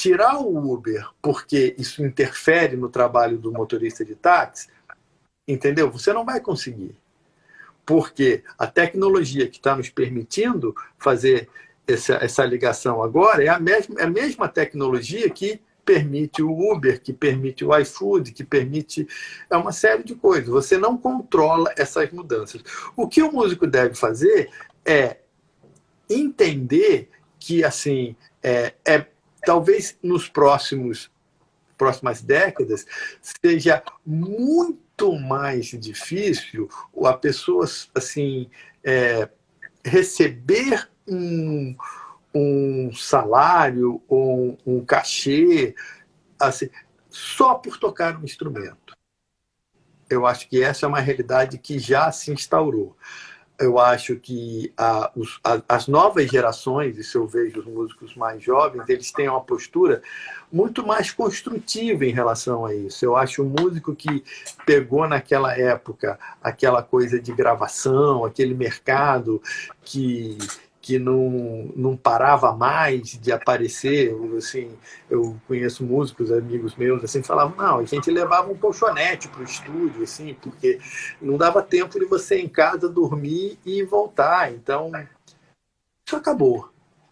[0.00, 4.68] tirar o Uber porque isso interfere no trabalho do motorista de táxi,
[5.46, 5.90] entendeu?
[5.90, 6.96] Você não vai conseguir.
[7.84, 11.50] Porque a tecnologia que está nos permitindo fazer
[11.86, 16.98] essa, essa ligação agora é a, mesma, é a mesma tecnologia que permite o Uber,
[17.02, 19.06] que permite o iFood, que permite
[19.50, 20.48] é uma série de coisas.
[20.48, 22.62] Você não controla essas mudanças.
[22.96, 24.48] O que o músico deve fazer
[24.82, 25.18] é
[26.08, 29.06] entender que assim é, é
[29.44, 31.10] talvez nos próximos
[31.76, 32.86] próximas décadas
[33.42, 36.68] seja muito mais difícil
[37.06, 37.64] a pessoa
[37.94, 38.50] assim
[38.84, 39.30] é,
[39.82, 41.74] receber um,
[42.34, 45.74] um salário ou um, um cachê
[46.38, 46.68] assim,
[47.08, 48.96] só por tocar um instrumento.
[50.08, 52.96] Eu acho que essa é uma realidade que já se instaurou
[53.60, 58.16] eu acho que a, os, a, as novas gerações, e se eu vejo os músicos
[58.16, 60.02] mais jovens, eles têm uma postura
[60.50, 63.04] muito mais construtiva em relação a isso.
[63.04, 64.24] Eu acho o músico que
[64.64, 69.42] pegou naquela época aquela coisa de gravação, aquele mercado
[69.84, 70.38] que
[70.80, 74.14] que não, não parava mais de aparecer.
[74.36, 74.70] Assim,
[75.08, 79.44] eu conheço músicos, amigos meus, assim, falavam, não, a gente levava um colchonete para o
[79.44, 80.78] estúdio, assim, porque
[81.20, 84.52] não dava tempo de você em casa dormir e voltar.
[84.52, 84.90] Então,
[86.06, 86.70] isso acabou.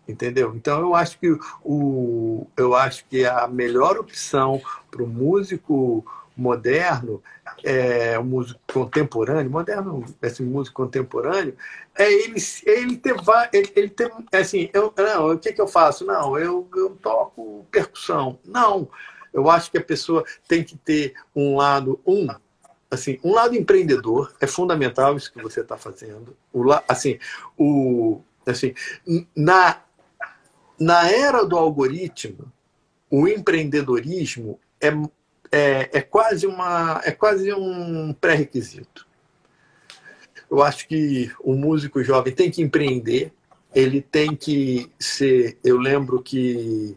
[0.08, 0.54] Entendeu?
[0.56, 4.58] Então eu acho que o, eu acho que a melhor opção
[4.90, 6.02] para o músico
[6.34, 7.22] moderno,
[7.64, 11.56] é, o músico contemporâneo, moderno, esse músico contemporâneo,
[11.96, 13.16] é ele, é ele ter,
[13.52, 16.04] ele, ele ter assim, eu, não, o que, que eu faço?
[16.04, 18.38] Não, eu, eu toco percussão.
[18.44, 18.88] Não,
[19.32, 22.26] eu acho que a pessoa tem que ter um lado, um,
[22.90, 26.36] assim, um lado empreendedor é fundamental isso que você está fazendo.
[26.52, 27.18] O, assim,
[27.56, 28.74] o, assim,
[29.36, 29.80] na,
[30.78, 32.52] na era do algoritmo,
[33.10, 34.90] o empreendedorismo é,
[35.50, 39.06] é, é quase uma é quase um pré-requisito.
[40.50, 43.32] Eu acho que o músico jovem tem que empreender,
[43.74, 45.58] ele tem que ser.
[45.62, 46.96] Eu lembro que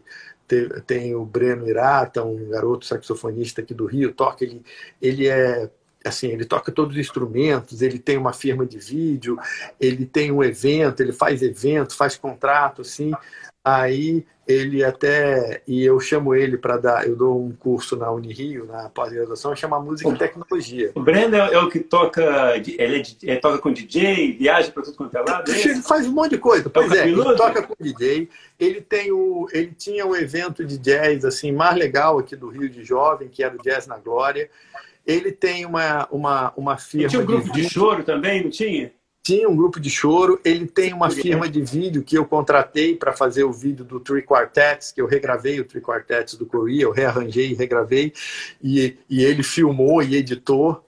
[0.86, 4.62] tem o Breno Irata, um garoto saxofonista aqui do Rio, toca, ele,
[5.00, 5.70] ele é
[6.04, 9.38] assim, ele toca todos os instrumentos, ele tem uma firma de vídeo,
[9.80, 13.12] ele tem um evento, ele faz evento, faz contrato, assim.
[13.64, 18.66] Aí ele até e eu chamo ele para dar, eu dou um curso na Unirio,
[18.66, 20.90] na pós-graduação, chama Música e Tecnologia.
[20.96, 24.96] O Breno é, o que toca, ele, é, ele toca com DJ, viaja para tudo
[24.96, 25.50] quanto é lado.
[25.50, 26.68] É ele faz um monte de coisa.
[26.68, 28.28] Pois é, ele toca com DJ.
[28.58, 32.68] Ele tem o, ele tinha um evento de jazz assim mais legal aqui do Rio
[32.68, 34.50] de Jovem, que era o Jazz na Glória.
[35.06, 37.04] Ele tem uma uma uma firma.
[37.04, 38.92] Ele tinha um grupo de, de choro também, não tinha?
[39.22, 43.12] Tinha um grupo de choro, ele tem uma firma de vídeo que eu contratei para
[43.12, 46.90] fazer o vídeo do Three Quartets, que eu regravei o Three Quartets do Korea, eu
[46.90, 48.12] rearranjei e regravei,
[48.62, 50.84] e, e ele filmou e editou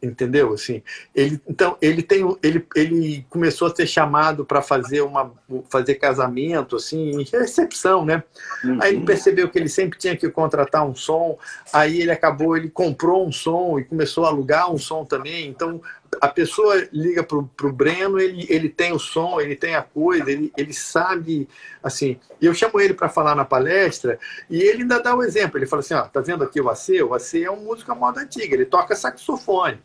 [0.00, 0.52] entendeu?
[0.52, 0.82] Assim
[1.14, 5.32] ele então ele tem ele, ele começou a ser chamado para fazer uma
[5.68, 8.22] fazer casamento assim recepção né?
[8.64, 8.78] Uhum.
[8.80, 11.36] aí ele percebeu que ele sempre tinha que contratar um som.
[11.72, 15.48] Aí ele acabou ele comprou um som e começou a alugar um som também.
[15.48, 15.80] Então
[16.20, 20.30] a pessoa liga para o Breno ele ele tem o som ele tem a coisa
[20.30, 21.48] ele, ele sabe
[21.82, 25.66] assim eu chamo ele para falar na palestra e ele ainda dá o exemplo ele
[25.66, 28.20] fala assim ó tá vendo aqui o AC o AC é um músico à moda
[28.20, 29.78] antiga ele toca saxofone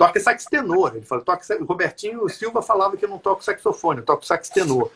[0.00, 0.96] toca sax tenor.
[0.96, 4.48] Ele fala, toca O Robertinho Silva falava que eu não toco saxofone, eu toco sax
[4.48, 4.90] tenor.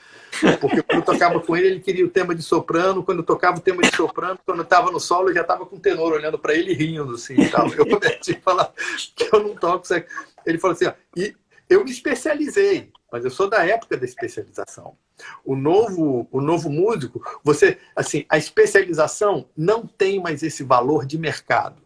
[0.59, 3.05] Porque quando eu tocava com ele, ele queria o tema de soprano.
[3.05, 5.67] Quando eu tocava o tema de soprano, quando eu estava no solo, eu já estava
[5.67, 7.35] com o tenor olhando para ele rindo, assim.
[7.39, 7.67] E tal.
[7.67, 8.73] O Robertinho falava
[9.15, 10.11] que eu não toco sax.
[10.47, 11.37] Ele falou assim, ó, e
[11.69, 14.97] eu me especializei, mas eu sou da época da especialização.
[15.45, 21.19] O novo, o novo músico, você, assim, a especialização não tem mais esse valor de
[21.19, 21.84] mercado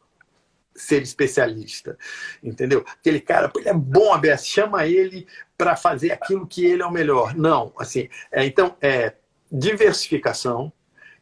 [0.79, 1.99] ser especialista,
[2.43, 2.85] entendeu?
[2.87, 5.26] Aquele cara, ele é bom, aberto, chama ele
[5.57, 7.35] para fazer aquilo que ele é o melhor.
[7.35, 9.14] Não, assim, é, então é
[9.51, 10.72] diversificação,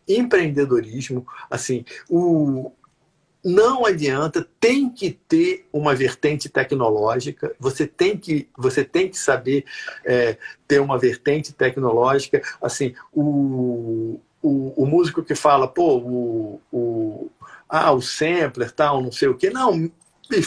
[0.06, 2.72] empreendedorismo, assim, o
[3.46, 9.64] não adianta, tem que ter uma vertente tecnológica, você tem que, você tem que saber
[10.04, 10.36] é,
[10.66, 12.42] ter uma vertente tecnológica.
[12.60, 17.30] Assim, o, o, o músico que fala, pô, o, o,
[17.68, 19.50] ah, o sampler, tal, não sei o quê.
[19.50, 19.90] Não,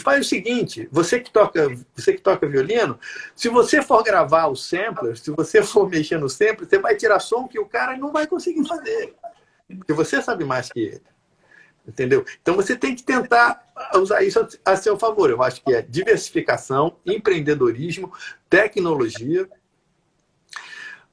[0.02, 2.98] faz o seguinte, você que toca, você que toca violino,
[3.34, 7.20] se você for gravar o sampler, se você for mexer no sampler, você vai tirar
[7.20, 9.14] som que o cara não vai conseguir fazer.
[9.66, 11.02] Porque você sabe mais que ele.
[11.86, 12.24] Entendeu?
[12.42, 15.30] Então você tem que tentar usar isso a seu favor.
[15.30, 18.12] Eu acho que é diversificação, empreendedorismo,
[18.48, 19.48] tecnologia.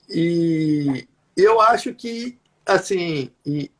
[0.09, 3.71] E eu acho que assim, e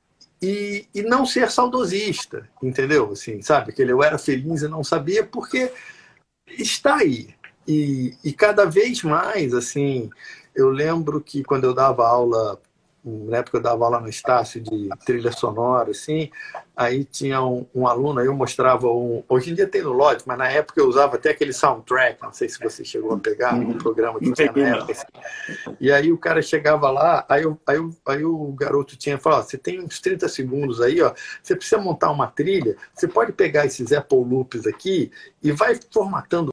[0.41, 3.11] e, e não ser saudosista, entendeu?
[3.11, 3.73] Assim, sabe?
[3.73, 5.71] Que eu era feliz e não sabia, porque
[6.47, 7.29] está aí.
[7.67, 10.09] E, e cada vez mais, assim,
[10.55, 12.59] eu lembro que quando eu dava aula
[13.07, 16.29] na época eu dava aula no Estácio de trilha sonora, assim,
[16.75, 19.23] aí tinha um, um, aluno, aí eu mostrava um.
[19.29, 22.33] Hoje em dia tem no Lodge, mas na época eu usava até aquele soundtrack, não
[22.33, 23.77] sei se você chegou a pegar, um uhum.
[23.77, 24.91] programa que tinha na época.
[24.91, 25.77] Assim.
[25.79, 29.49] E aí o cara chegava lá, aí, eu, aí, eu, aí o garoto tinha falado:
[29.49, 33.65] você tem uns 30 segundos aí, ó, você precisa montar uma trilha, você pode pegar
[33.65, 36.51] esses Apple Loops aqui e vai formatando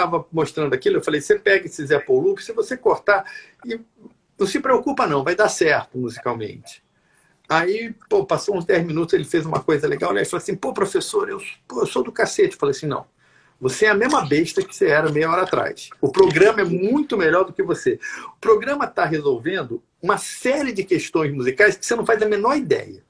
[0.00, 3.24] estava mostrando aquilo, eu falei, você pega esse Zé Paul se você cortar,
[3.64, 3.78] e
[4.38, 6.82] não se preocupa não, vai dar certo musicalmente.
[7.48, 10.20] Aí, pô, passou uns 10 minutos, ele fez uma coisa legal, né?
[10.20, 12.52] Ele falou assim, pô, professor, eu, pô, eu sou do cacete.
[12.52, 13.04] Eu falei assim, não,
[13.60, 15.90] você é a mesma besta que você era meia hora atrás.
[16.00, 17.98] O programa é muito melhor do que você.
[18.36, 22.56] O programa está resolvendo uma série de questões musicais que você não faz a menor
[22.56, 23.04] ideia.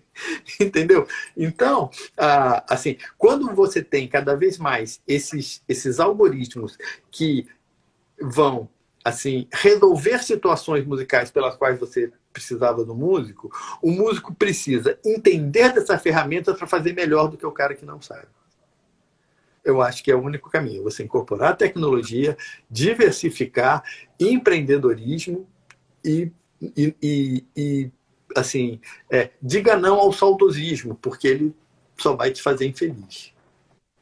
[0.60, 1.06] Entendeu?
[1.36, 1.90] Então,
[2.68, 6.76] assim, quando você tem cada vez mais esses, esses algoritmos
[7.10, 7.46] que
[8.20, 8.68] vão
[9.04, 13.50] assim resolver situações musicais pelas quais você precisava do músico,
[13.82, 18.00] o músico precisa entender dessa ferramenta para fazer melhor do que o cara que não
[18.00, 18.28] sabe.
[19.64, 20.82] Eu acho que é o único caminho.
[20.82, 22.36] Você incorporar tecnologia,
[22.68, 23.84] diversificar,
[24.18, 25.46] empreendedorismo
[26.04, 27.90] e, e, e, e
[28.36, 28.80] assim,
[29.10, 31.54] é, diga não ao saudosismo, porque ele
[31.96, 33.32] só vai te fazer infeliz.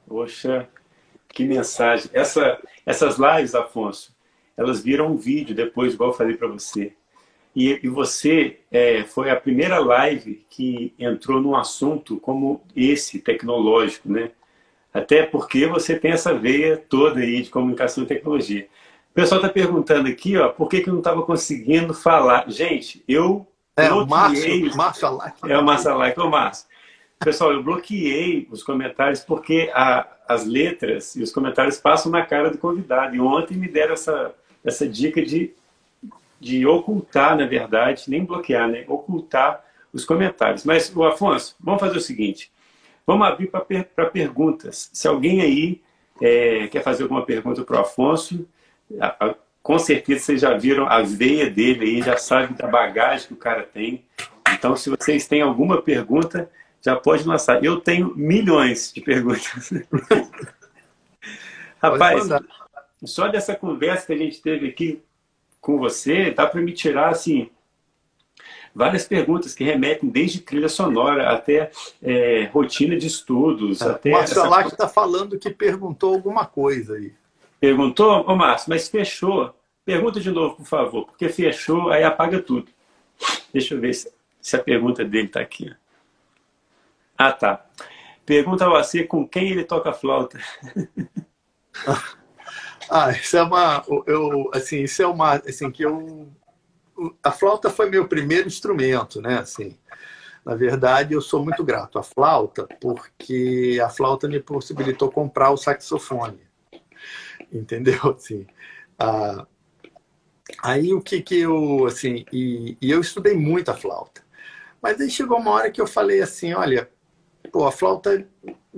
[0.07, 0.69] Poxa,
[1.29, 2.11] que mensagem.
[2.13, 4.15] Essa, essas lives, Afonso,
[4.57, 6.93] elas viram um vídeo depois, igual eu falei para você.
[7.55, 14.11] E, e você é, foi a primeira live que entrou num assunto como esse, tecnológico,
[14.11, 14.31] né?
[14.93, 18.69] Até porque você tem essa veia toda aí de comunicação e tecnologia.
[19.11, 22.49] O pessoal está perguntando aqui, ó, por que, que eu não estava conseguindo falar.
[22.49, 25.51] Gente, eu é, o Márcio, Márcio Alac.
[25.51, 26.67] É o Márcio Alac, é o Márcio.
[27.19, 32.51] Pessoal, eu bloqueei os comentários porque a, as letras e os comentários passam na cara
[32.51, 33.15] do convidado.
[33.15, 35.53] E ontem me deram essa, essa dica de,
[36.41, 38.85] de ocultar, na verdade, nem bloquear, né?
[38.89, 39.63] Ocultar
[39.93, 40.65] os comentários.
[40.65, 42.51] Mas, o Afonso, vamos fazer o seguinte.
[43.07, 44.89] Vamos abrir para per perguntas.
[44.93, 45.83] Se alguém aí
[46.21, 48.49] é, quer fazer alguma pergunta para o Afonso,
[49.01, 53.29] a, a, com certeza vocês já viram a veia dele aí, já sabem da bagagem
[53.29, 54.05] que o cara tem.
[54.53, 56.51] Então, se vocês têm alguma pergunta,
[56.83, 57.63] já pode lançar.
[57.63, 59.71] Eu tenho milhões de perguntas.
[61.83, 62.29] Rapaz,
[63.05, 65.03] só dessa conversa que a gente teve aqui
[65.61, 67.51] com você, dá para me tirar assim
[68.75, 71.71] várias perguntas que remetem desde trilha sonora até
[72.03, 73.81] é, rotina de estudos.
[73.81, 74.69] É, até o Márcio essa...
[74.69, 77.13] está falando que perguntou alguma coisa aí.
[77.61, 78.25] Perguntou?
[78.27, 79.55] Ô, Márcio, mas fechou.
[79.85, 82.71] Pergunta de novo, por favor, porque fechou, aí apaga tudo.
[83.53, 85.75] Deixa eu ver se, se a pergunta dele está aqui.
[87.19, 87.67] Ah, tá.
[88.25, 90.39] Pergunta ao AC com quem ele toca flauta.
[92.89, 93.85] ah, isso é uma.
[94.07, 95.35] Eu, assim, isso é uma.
[95.35, 96.29] Assim, que eu.
[97.23, 99.39] A flauta foi meu primeiro instrumento, né?
[99.39, 99.77] Assim,
[100.45, 105.57] na verdade, eu sou muito grato à flauta, porque a flauta me possibilitou comprar o
[105.57, 106.50] saxofone
[107.53, 108.11] entendeu?
[108.17, 108.47] Assim,
[108.99, 109.47] ah,
[110.63, 114.23] aí o que que eu, assim, e, e, eu estudei muito a flauta.
[114.83, 116.91] Mas aí chegou uma hora que eu falei assim, olha,
[117.53, 118.27] pô, a flauta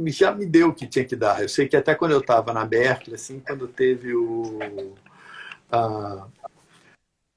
[0.07, 1.43] já me deu o que tinha que dar.
[1.43, 4.59] Eu sei que até quando eu estava na Berkeley, assim, quando teve o...
[5.71, 6.27] Ah,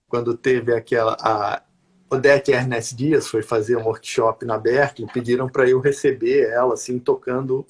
[0.07, 1.15] quando teve aquela...
[1.19, 1.63] A,
[2.09, 6.99] Odete Ernest Dias foi fazer um workshop na Berkeley, pediram para eu receber ela, assim,
[6.99, 7.65] tocando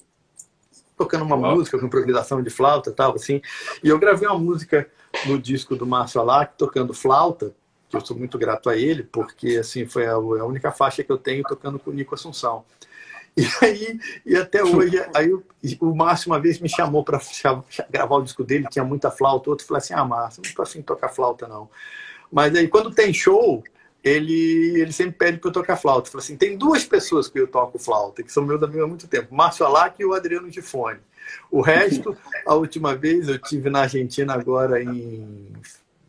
[0.96, 3.40] tocando uma música com improvisação de flauta tal, assim.
[3.82, 4.88] E eu gravei uma música
[5.26, 7.54] no disco do Márcio Alac, tocando flauta,
[7.88, 11.12] que eu sou muito grato a ele, porque assim foi a, a única faixa que
[11.12, 12.64] eu tenho tocando com o Nico Assunção.
[13.36, 15.44] E aí, e até hoje, aí o,
[15.80, 17.20] o Márcio uma vez me chamou para
[17.90, 20.80] gravar o disco dele, tinha muita flauta, outro falou assim: "Ah, Márcio, não tô assim
[20.80, 21.68] tocar flauta não".
[22.32, 23.62] Mas aí quando tem show,
[24.06, 26.08] ele, ele sempre pede para eu tocar flauta.
[26.08, 29.08] Fala assim: tem duas pessoas que eu toco flauta, que são meus amigos há muito
[29.08, 31.00] tempo: Márcio Alac e o Adriano Gifone.
[31.50, 35.52] O resto, a última vez eu tive na Argentina agora em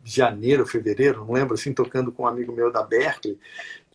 [0.04, 3.36] janeiro, fevereiro, não lembro, assim, tocando com um amigo meu da Berkeley,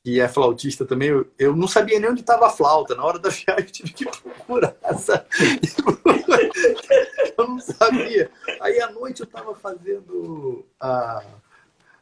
[0.03, 1.07] que é flautista também.
[1.07, 2.95] Eu, eu não sabia nem onde estava a flauta.
[2.95, 4.75] Na hora da viagem eu tive que procurar.
[4.99, 5.25] Sabe?
[7.37, 8.29] eu não sabia.
[8.59, 11.23] Aí à noite eu estava fazendo a,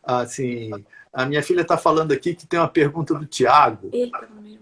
[0.03, 0.71] assim
[1.13, 3.89] a minha filha está falando aqui que tem uma pergunta do Tiago.
[3.91, 4.61] Ele tá no meio.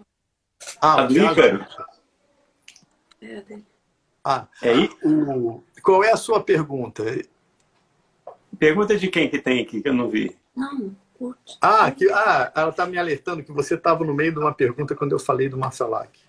[0.82, 1.66] Ah, o Thiago.
[3.22, 3.66] É dele.
[4.24, 4.90] Ah, é aí?
[5.04, 5.64] O...
[5.84, 7.04] Qual é a sua pergunta?
[8.58, 10.36] Pergunta de quem que tem aqui, que eu não vi?
[10.56, 11.58] Não, curte.
[11.62, 14.96] Ah, que, ah ela está me alertando que você estava no meio de uma pergunta
[14.96, 16.20] quando eu falei do Marsalac.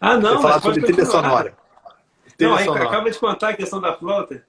[0.00, 1.56] Ah, não, você falar sobre trilha sonora.
[2.36, 2.84] Trilha não, sonora.
[2.84, 4.46] acaba de contar a questão da flauta.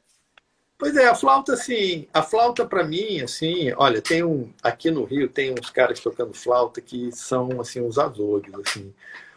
[0.78, 5.05] Pois é, a flauta, assim, a flauta para mim, assim, olha, tem um, aqui no
[5.05, 8.93] Rio tem uns caras tocando flauta que são, assim, os azougues, assim.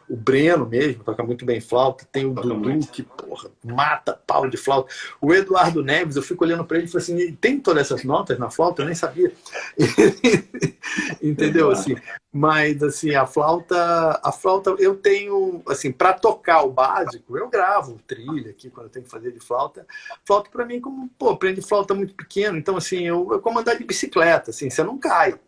[0.08, 2.06] O Breno mesmo toca muito bem flauta.
[2.10, 4.92] Tem o Dudu que, porra, mata pau de flauta.
[5.20, 8.38] O Eduardo Neves, eu fico olhando para ele e falo assim: tem todas essas notas
[8.38, 8.82] na flauta?
[8.82, 9.32] Eu nem sabia.
[11.22, 11.70] Entendeu?
[11.70, 11.94] Assim,
[12.32, 17.98] mas, assim, a flauta, a flauta eu tenho, assim, para tocar o básico, eu gravo
[18.06, 19.86] trilha aqui quando eu tenho que fazer de flauta.
[20.24, 22.56] Flauta para mim, como, pô, aprende flauta muito pequeno.
[22.56, 25.38] Então, assim, eu, eu como andar de bicicleta, assim, você não cai.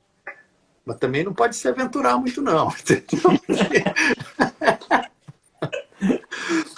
[0.84, 2.72] Mas também não pode se aventurar muito, não.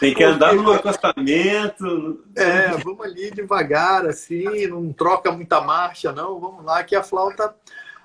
[0.03, 2.25] Tem que andar no acostamento.
[2.35, 6.41] É, vamos ali devagar, assim, não troca muita marcha, não.
[6.41, 7.55] Vamos lá, que a flauta,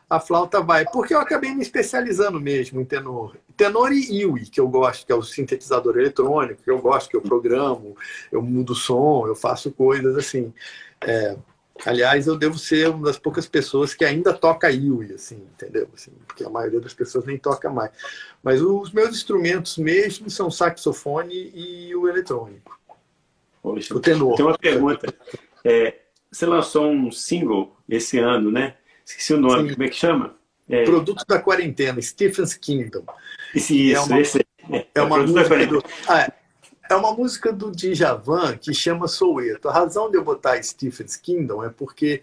[0.08, 0.86] a flauta vai.
[0.86, 3.36] Porque eu acabei me especializando mesmo em tenor.
[3.56, 7.18] Tenor e IWI, que eu gosto, que é o sintetizador eletrônico, que eu gosto, que
[7.18, 7.98] eu programo,
[8.32, 10.54] eu mudo som, eu faço coisas assim.
[11.02, 11.36] É,
[11.86, 15.88] Aliás, eu devo ser uma das poucas pessoas que ainda toca Yui, assim, entendeu?
[15.94, 17.92] Assim, porque a maioria das pessoas nem toca mais.
[18.44, 22.78] Mas os meus instrumentos mesmo são saxofone e o eletrônico.
[23.62, 24.36] Poxa, o tenor.
[24.36, 25.14] Tem uma pergunta.
[25.64, 25.96] É,
[26.32, 28.76] você lançou um single esse ano, né?
[29.06, 29.70] Esqueci o nome.
[29.70, 29.74] Sim.
[29.76, 30.36] Como é que chama?
[30.70, 30.84] É...
[30.84, 33.06] Produto da quarentena, Stephen's Kingdom.
[33.56, 34.46] Isso, isso, é uma, esse.
[34.70, 35.84] É, é uma música do...
[36.08, 36.32] Ah,
[36.90, 39.70] é uma música do Djavan que chama Soueto.
[39.70, 42.22] A razão de eu botar Stephen's Kingdom é porque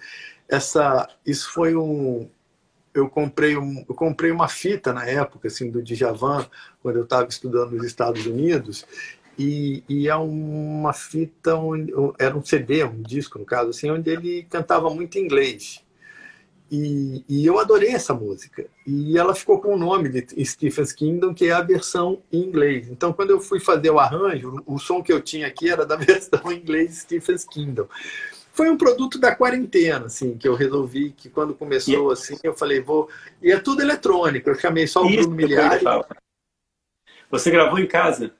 [0.48, 2.28] essa, isso foi um,
[2.94, 6.46] eu comprei, um, eu comprei uma fita na época assim do Djavan,
[6.82, 8.86] quando eu estava estudando nos Estados Unidos,
[9.38, 14.08] e, e é uma fita, onde, era um CD, um disco no caso, assim, onde
[14.08, 15.83] ele cantava muito inglês.
[16.70, 18.66] E, e, eu adorei essa música.
[18.86, 22.88] E ela ficou com o nome de Stephen's Kingdom, que é a versão em inglês.
[22.88, 25.96] Então, quando eu fui fazer o arranjo, o som que eu tinha aqui era da
[25.96, 27.86] versão em inglês Stephen's Kingdom.
[28.52, 32.80] Foi um produto da quarentena, assim, que eu resolvi que quando começou, assim, eu falei,
[32.80, 33.08] vou...
[33.42, 34.48] E é tudo eletrônico.
[34.48, 35.84] Eu chamei só o Isso Bruno Miliari.
[37.30, 38.32] Você gravou em casa?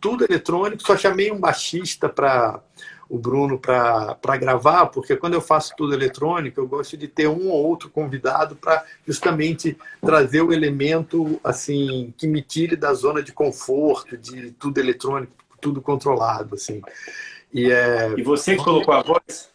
[0.00, 2.62] Tudo eletrônico, só chamei um baixista para
[3.08, 7.48] o Bruno para gravar, porque quando eu faço tudo eletrônico, eu gosto de ter um
[7.48, 13.32] ou outro convidado para justamente trazer o elemento assim que me tire da zona de
[13.32, 16.82] conforto, de tudo eletrônico, tudo controlado, assim.
[17.52, 18.12] E, é...
[18.16, 19.50] e você colocou a voz?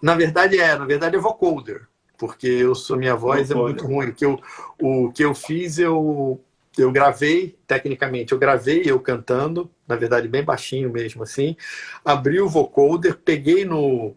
[0.00, 3.56] Na verdade é, na verdade é vocoder, porque eu sou minha voz vocoder.
[3.56, 4.08] é muito ruim.
[4.10, 4.40] O que eu,
[4.80, 6.40] o que eu fiz eu
[6.78, 11.56] eu gravei, tecnicamente, eu gravei eu cantando, na verdade bem baixinho mesmo assim,
[12.04, 14.14] abri o vocoder, peguei no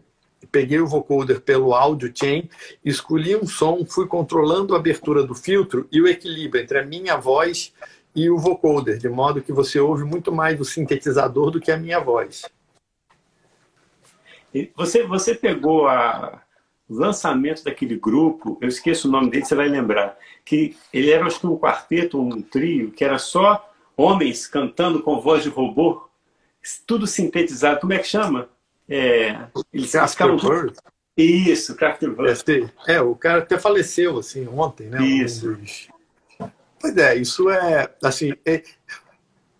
[0.50, 2.48] peguei o vocoder pelo audio chain,
[2.84, 7.16] escolhi um som, fui controlando a abertura do filtro e o equilíbrio entre a minha
[7.16, 7.72] voz
[8.14, 11.76] e o vocoder, de modo que você ouve muito mais o sintetizador do que a
[11.76, 12.44] minha voz.
[14.76, 16.42] Você, você pegou a,
[16.92, 21.40] lançamento daquele grupo, eu esqueço o nome dele, você vai lembrar, que ele era acho
[21.40, 26.08] que um quarteto um trio, que era só homens cantando com voz de robô,
[26.86, 27.80] tudo sintetizado.
[27.80, 28.48] Como é que chama?
[28.88, 30.72] É, eles ficaram tudo...
[31.16, 32.70] Isso, Kraftwerk.
[32.86, 35.04] É, o cara até faleceu assim ontem, né?
[35.04, 35.50] Isso.
[35.50, 35.88] Um dos...
[36.80, 38.62] Pois é, isso é assim, é,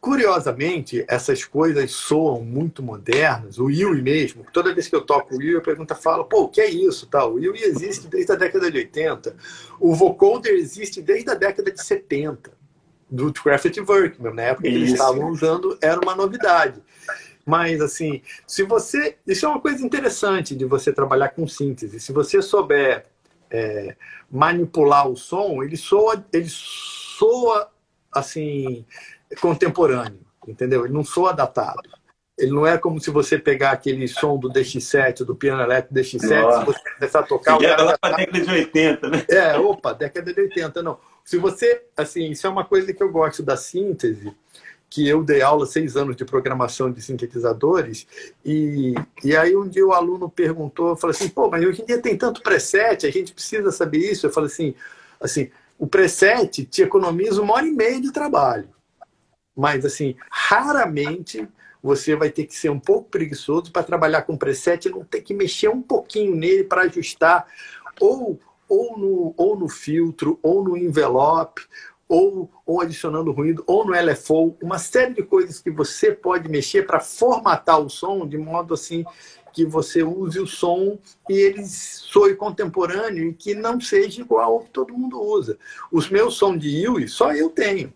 [0.03, 3.61] Curiosamente, essas coisas soam muito modernas.
[3.61, 6.49] O Yui mesmo, toda vez que eu toco o Yui, eu pergunto, falo, pô, o
[6.49, 7.07] que é isso?
[7.07, 7.35] Tal?
[7.35, 9.37] O Yui existe desde a década de 80.
[9.79, 12.51] O vocoder existe desde a década de 70,
[13.09, 16.83] do Kraftwerk, na época que eles estavam usando, era uma novidade.
[17.47, 19.17] Mas, assim, se você...
[19.25, 22.01] Isso é uma coisa interessante de você trabalhar com síntese.
[22.01, 23.07] Se você souber
[23.49, 23.95] é,
[24.29, 27.71] manipular o som, ele soa, ele soa
[28.11, 28.85] assim
[29.41, 30.85] contemporâneo, entendeu?
[30.85, 31.83] Ele não soa datado.
[32.39, 36.43] Ele não é como se você pegar aquele som do DX7, do piano elétrico DX7,
[36.43, 36.61] Nossa.
[36.61, 37.61] se você começar a tocar...
[37.61, 39.24] E era lá para a década de 80, né?
[39.28, 40.99] É, opa, década de 80, não.
[41.24, 44.35] Se você, assim, isso é uma coisa que eu gosto da síntese,
[44.89, 48.07] que eu dei aula seis anos de programação de sintetizadores,
[48.45, 51.87] e, e aí um dia o aluno perguntou, eu falei assim, pô, mas hoje em
[51.87, 54.26] dia tem tanto preset, a gente precisa saber isso.
[54.26, 54.74] Eu falei assim,
[55.20, 58.68] assim o preset te economiza uma hora e meia de trabalho.
[59.57, 61.49] Mas, assim, raramente
[61.83, 65.21] você vai ter que ser um pouco preguiçoso para trabalhar com preset e não ter
[65.21, 67.47] que mexer um pouquinho nele para ajustar
[68.01, 68.39] ou,
[68.69, 71.63] ou, no, ou no filtro, ou no envelope,
[72.09, 76.87] ou, ou adicionando ruído, ou no LFO, uma série de coisas que você pode mexer
[76.87, 79.05] para formatar o som de modo assim
[79.53, 80.99] que você use o som
[81.29, 85.59] e ele soe contemporâneo e que não seja igual ao que todo mundo usa.
[85.91, 87.93] Os meus sons de Yui, só eu tenho.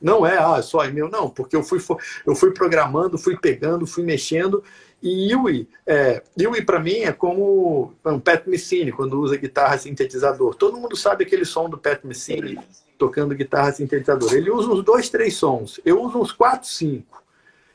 [0.00, 1.80] Não é, ah, só é meu, não, porque eu fui,
[2.26, 4.62] eu fui programando, fui pegando, fui mexendo.
[5.02, 10.54] E Yui, é, Yui para mim é como um Pat Messini, quando usa guitarra sintetizador.
[10.54, 12.58] Todo mundo sabe aquele som do Pat Messini
[12.98, 14.34] tocando guitarra sintetizador.
[14.34, 15.80] Ele usa uns dois, três sons.
[15.84, 17.22] Eu uso uns quatro, cinco.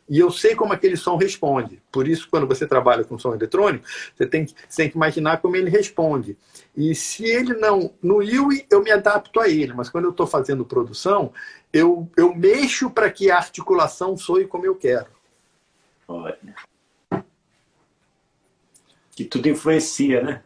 [0.10, 1.82] E eu sei como aquele som responde.
[1.90, 5.38] Por isso, quando você trabalha com som eletrônico, você tem que, você tem que imaginar
[5.38, 6.38] como ele responde.
[6.76, 7.94] E se ele não.
[8.02, 11.32] No Yui, eu me adapto a ele, mas quando eu estou fazendo produção,
[11.74, 15.08] eu, eu mexo para que a articulação soe como eu quero.
[16.08, 16.38] Olha.
[19.12, 20.44] Que tudo influencia, né?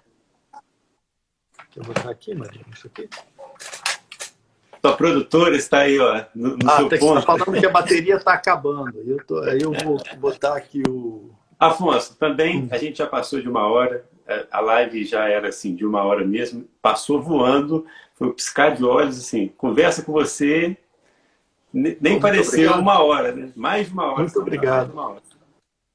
[1.74, 3.10] Deixa eu botar aqui, Maria, isso aqui.
[4.82, 7.20] Sua produtora está aí, ó, no, no ah, seu ponto.
[7.20, 9.02] Está falando que a bateria está acabando.
[9.06, 11.32] Eu tô, aí eu vou botar aqui o.
[11.58, 14.06] Afonso, também a gente já passou de uma hora.
[14.28, 16.68] É, a live já era assim de uma hora mesmo.
[16.82, 17.86] Passou voando.
[18.14, 19.48] Foi um piscar de olhos, assim.
[19.58, 20.78] Conversa com você.
[21.76, 22.80] Nem Muito pareceu obrigado.
[22.80, 23.52] uma hora, né?
[23.53, 24.19] Mais de uma hora.
[24.19, 24.97] Muito obrigado.
[24.97, 25.22] Hora.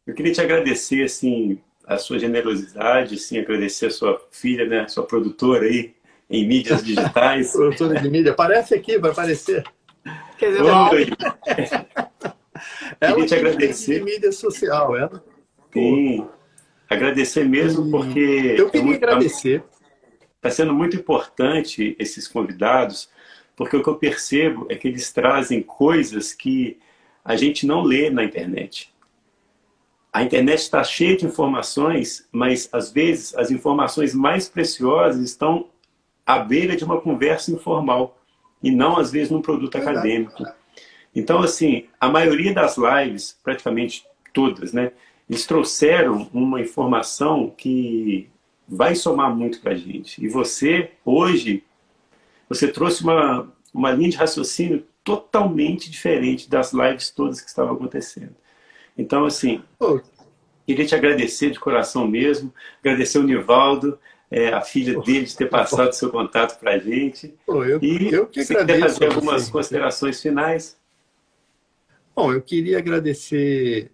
[0.06, 4.88] Eu queria te agradecer, assim, a sua generosidade, assim, agradecer a sua filha, né, a
[4.88, 5.94] sua produtora aí,
[6.28, 7.52] em mídias digitais.
[7.56, 8.32] Produtora de mídia.
[8.32, 9.64] Aparece aqui, vai aparecer.
[10.36, 11.08] Quer dizer, Oi.
[13.00, 13.98] ela Queria te agradecer.
[14.00, 15.24] De mídia social, ela.
[15.72, 16.26] Sim.
[16.90, 18.54] Agradecer mesmo, porque.
[18.58, 19.64] Eu queria é muito, agradecer.
[20.36, 23.08] Está sendo muito importante esses convidados,
[23.60, 26.78] porque o que eu percebo é que eles trazem coisas que
[27.22, 28.90] a gente não lê na internet.
[30.10, 35.68] a internet está cheia de informações, mas às vezes as informações mais preciosas estão
[36.24, 38.18] à beira de uma conversa informal
[38.62, 40.42] e não às vezes num produto acadêmico.
[41.14, 44.92] Então, assim, a maioria das lives, praticamente todas, né,
[45.28, 48.26] eles trouxeram uma informação que
[48.66, 50.24] vai somar muito para a gente.
[50.24, 51.62] E você, hoje,
[52.50, 58.34] você trouxe uma, uma linha de raciocínio totalmente diferente das lives todas que estavam acontecendo.
[58.98, 59.62] Então, assim,
[60.66, 63.98] queria te agradecer de coração mesmo, agradecer o Nivaldo,
[64.28, 67.34] é, a filha dele, de ter passado o seu contato para a gente.
[67.46, 70.76] Pô, eu, e eu que você quer fazer algumas considerações finais?
[72.14, 73.90] Bom, eu queria agradecer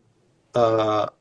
[0.55, 1.13] a,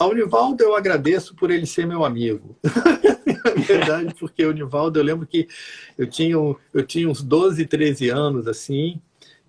[0.00, 2.56] ao Nivaldo, eu agradeço por ele ser meu amigo.
[2.64, 5.46] Na verdade, porque o Nivaldo, eu lembro que
[5.98, 8.98] eu tinha, eu tinha uns 12, 13 anos, assim,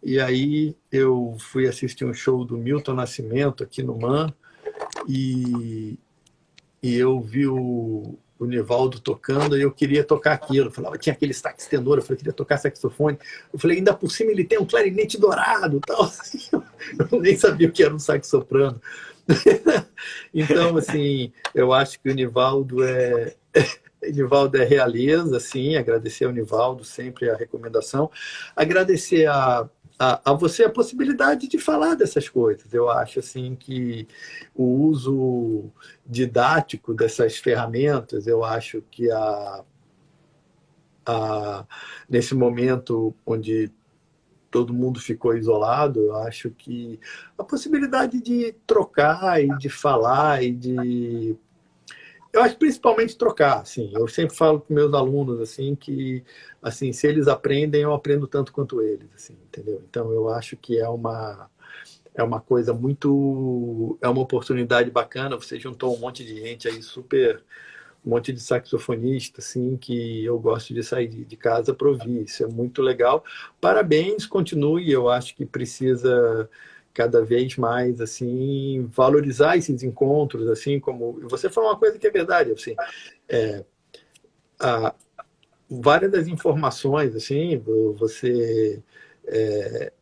[0.03, 4.33] e aí eu fui assistir um show do Milton Nascimento aqui no MAN,
[5.07, 5.97] e,
[6.83, 10.67] e eu vi o, o Nivaldo tocando e eu queria tocar aquilo.
[10.67, 13.17] Eu falava, tinha aquele sax tenor, eu falei, queria tocar saxofone.
[13.53, 16.11] Eu falei, ainda por cima ele tem um clarinete dourado tal.
[17.11, 18.81] Eu nem sabia o que era um sax soprano.
[20.33, 23.35] então, assim, eu acho que o Nivaldo é.
[24.01, 28.09] Nivaldo é realeza, sim, agradecer ao Nivaldo sempre a recomendação,
[28.55, 29.69] agradecer a,
[29.99, 32.73] a, a, você a possibilidade de falar dessas coisas.
[32.73, 34.07] Eu acho assim que
[34.55, 35.65] o uso
[36.03, 39.63] didático dessas ferramentas, eu acho que a,
[41.05, 41.65] a,
[42.09, 43.71] nesse momento onde
[44.51, 46.99] todo mundo ficou isolado, eu acho que
[47.37, 51.35] a possibilidade de trocar e de falar e de
[52.33, 53.91] eu acho principalmente trocar, assim.
[53.93, 56.23] Eu sempre falo com meus alunos assim que
[56.61, 59.81] assim, se eles aprendem, eu aprendo tanto quanto eles, assim, entendeu?
[59.89, 61.49] Então eu acho que é uma
[62.13, 66.81] é uma coisa muito é uma oportunidade bacana, você juntou um monte de gente aí
[66.83, 67.41] super
[68.05, 72.23] um monte de saxofonista, assim, que eu gosto de sair de casa para ouvir.
[72.23, 73.23] Isso é muito legal.
[73.59, 74.91] Parabéns, continue.
[74.91, 76.49] Eu acho que precisa
[76.93, 82.11] cada vez mais assim valorizar esses encontros assim como você falou uma coisa que é
[82.11, 82.75] verdade assim
[83.29, 83.63] é,
[84.59, 84.93] a,
[85.69, 87.57] várias das informações assim
[87.97, 88.81] você
[89.25, 89.93] é,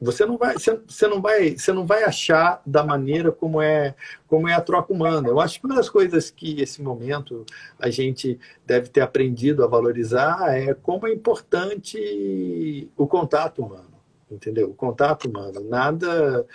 [0.00, 3.94] você não vai você não vai você não vai achar da maneira como é
[4.26, 7.44] como é a troca humana eu acho que uma das coisas que esse momento
[7.78, 13.94] a gente deve ter aprendido a valorizar é como é importante o contato humano
[14.30, 14.70] entendeu?
[14.70, 16.46] O contato humano, nada,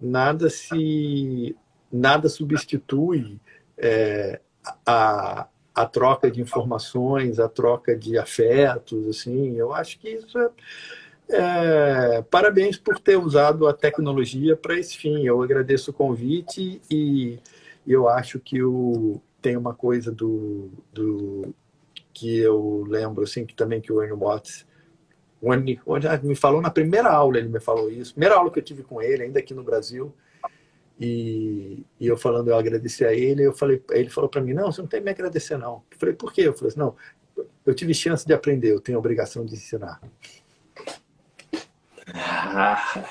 [0.00, 1.56] nada se,
[1.90, 3.40] nada substitui
[3.76, 4.40] é,
[4.86, 9.56] a, a troca de informações, a troca de afetos, assim.
[9.56, 10.50] Eu acho que isso é,
[11.34, 15.24] é parabéns por ter usado a tecnologia para esse fim.
[15.24, 17.38] Eu agradeço o convite e,
[17.86, 21.54] eu acho que o, tem uma coisa do, do
[22.12, 24.66] que eu lembro assim que também que o Ernie Watts
[26.22, 29.02] me falou na primeira aula, ele me falou isso, primeira aula que eu tive com
[29.02, 30.14] ele, ainda aqui no Brasil,
[31.00, 34.70] e, e eu falando, eu agradeci a ele, eu falei, ele falou para mim, não,
[34.70, 35.82] você não tem que me agradecer não.
[35.90, 36.42] Eu falei, por quê?
[36.42, 36.94] Eu falei assim, não,
[37.66, 40.00] eu tive chance de aprender, eu tenho a obrigação de ensinar.
[42.14, 43.04] Ah,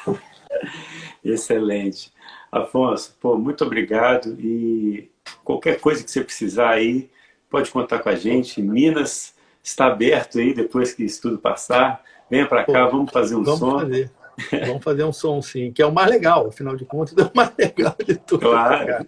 [1.24, 2.12] excelente.
[2.52, 5.10] Afonso, pô, muito obrigado e
[5.44, 7.10] qualquer coisa que você precisar aí,
[7.50, 8.62] pode contar com a gente.
[8.62, 9.34] Minas
[9.64, 12.04] está aberto aí depois que isso tudo passar.
[12.30, 13.80] Venha para cá, Pô, vamos fazer um vamos som.
[13.80, 14.12] Fazer.
[14.66, 17.32] Vamos fazer um som, sim, que é o mais legal, afinal de contas, é o
[17.36, 18.40] mais legal de tudo.
[18.40, 19.06] Claro.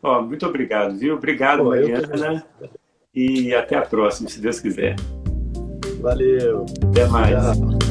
[0.00, 1.16] Ó, muito obrigado, viu?
[1.16, 2.46] Obrigado, Pô, Mariana.
[3.12, 4.94] E até a próxima, se Deus quiser.
[6.00, 6.66] Valeu.
[6.90, 7.34] Até mais.
[7.34, 7.83] Tchau.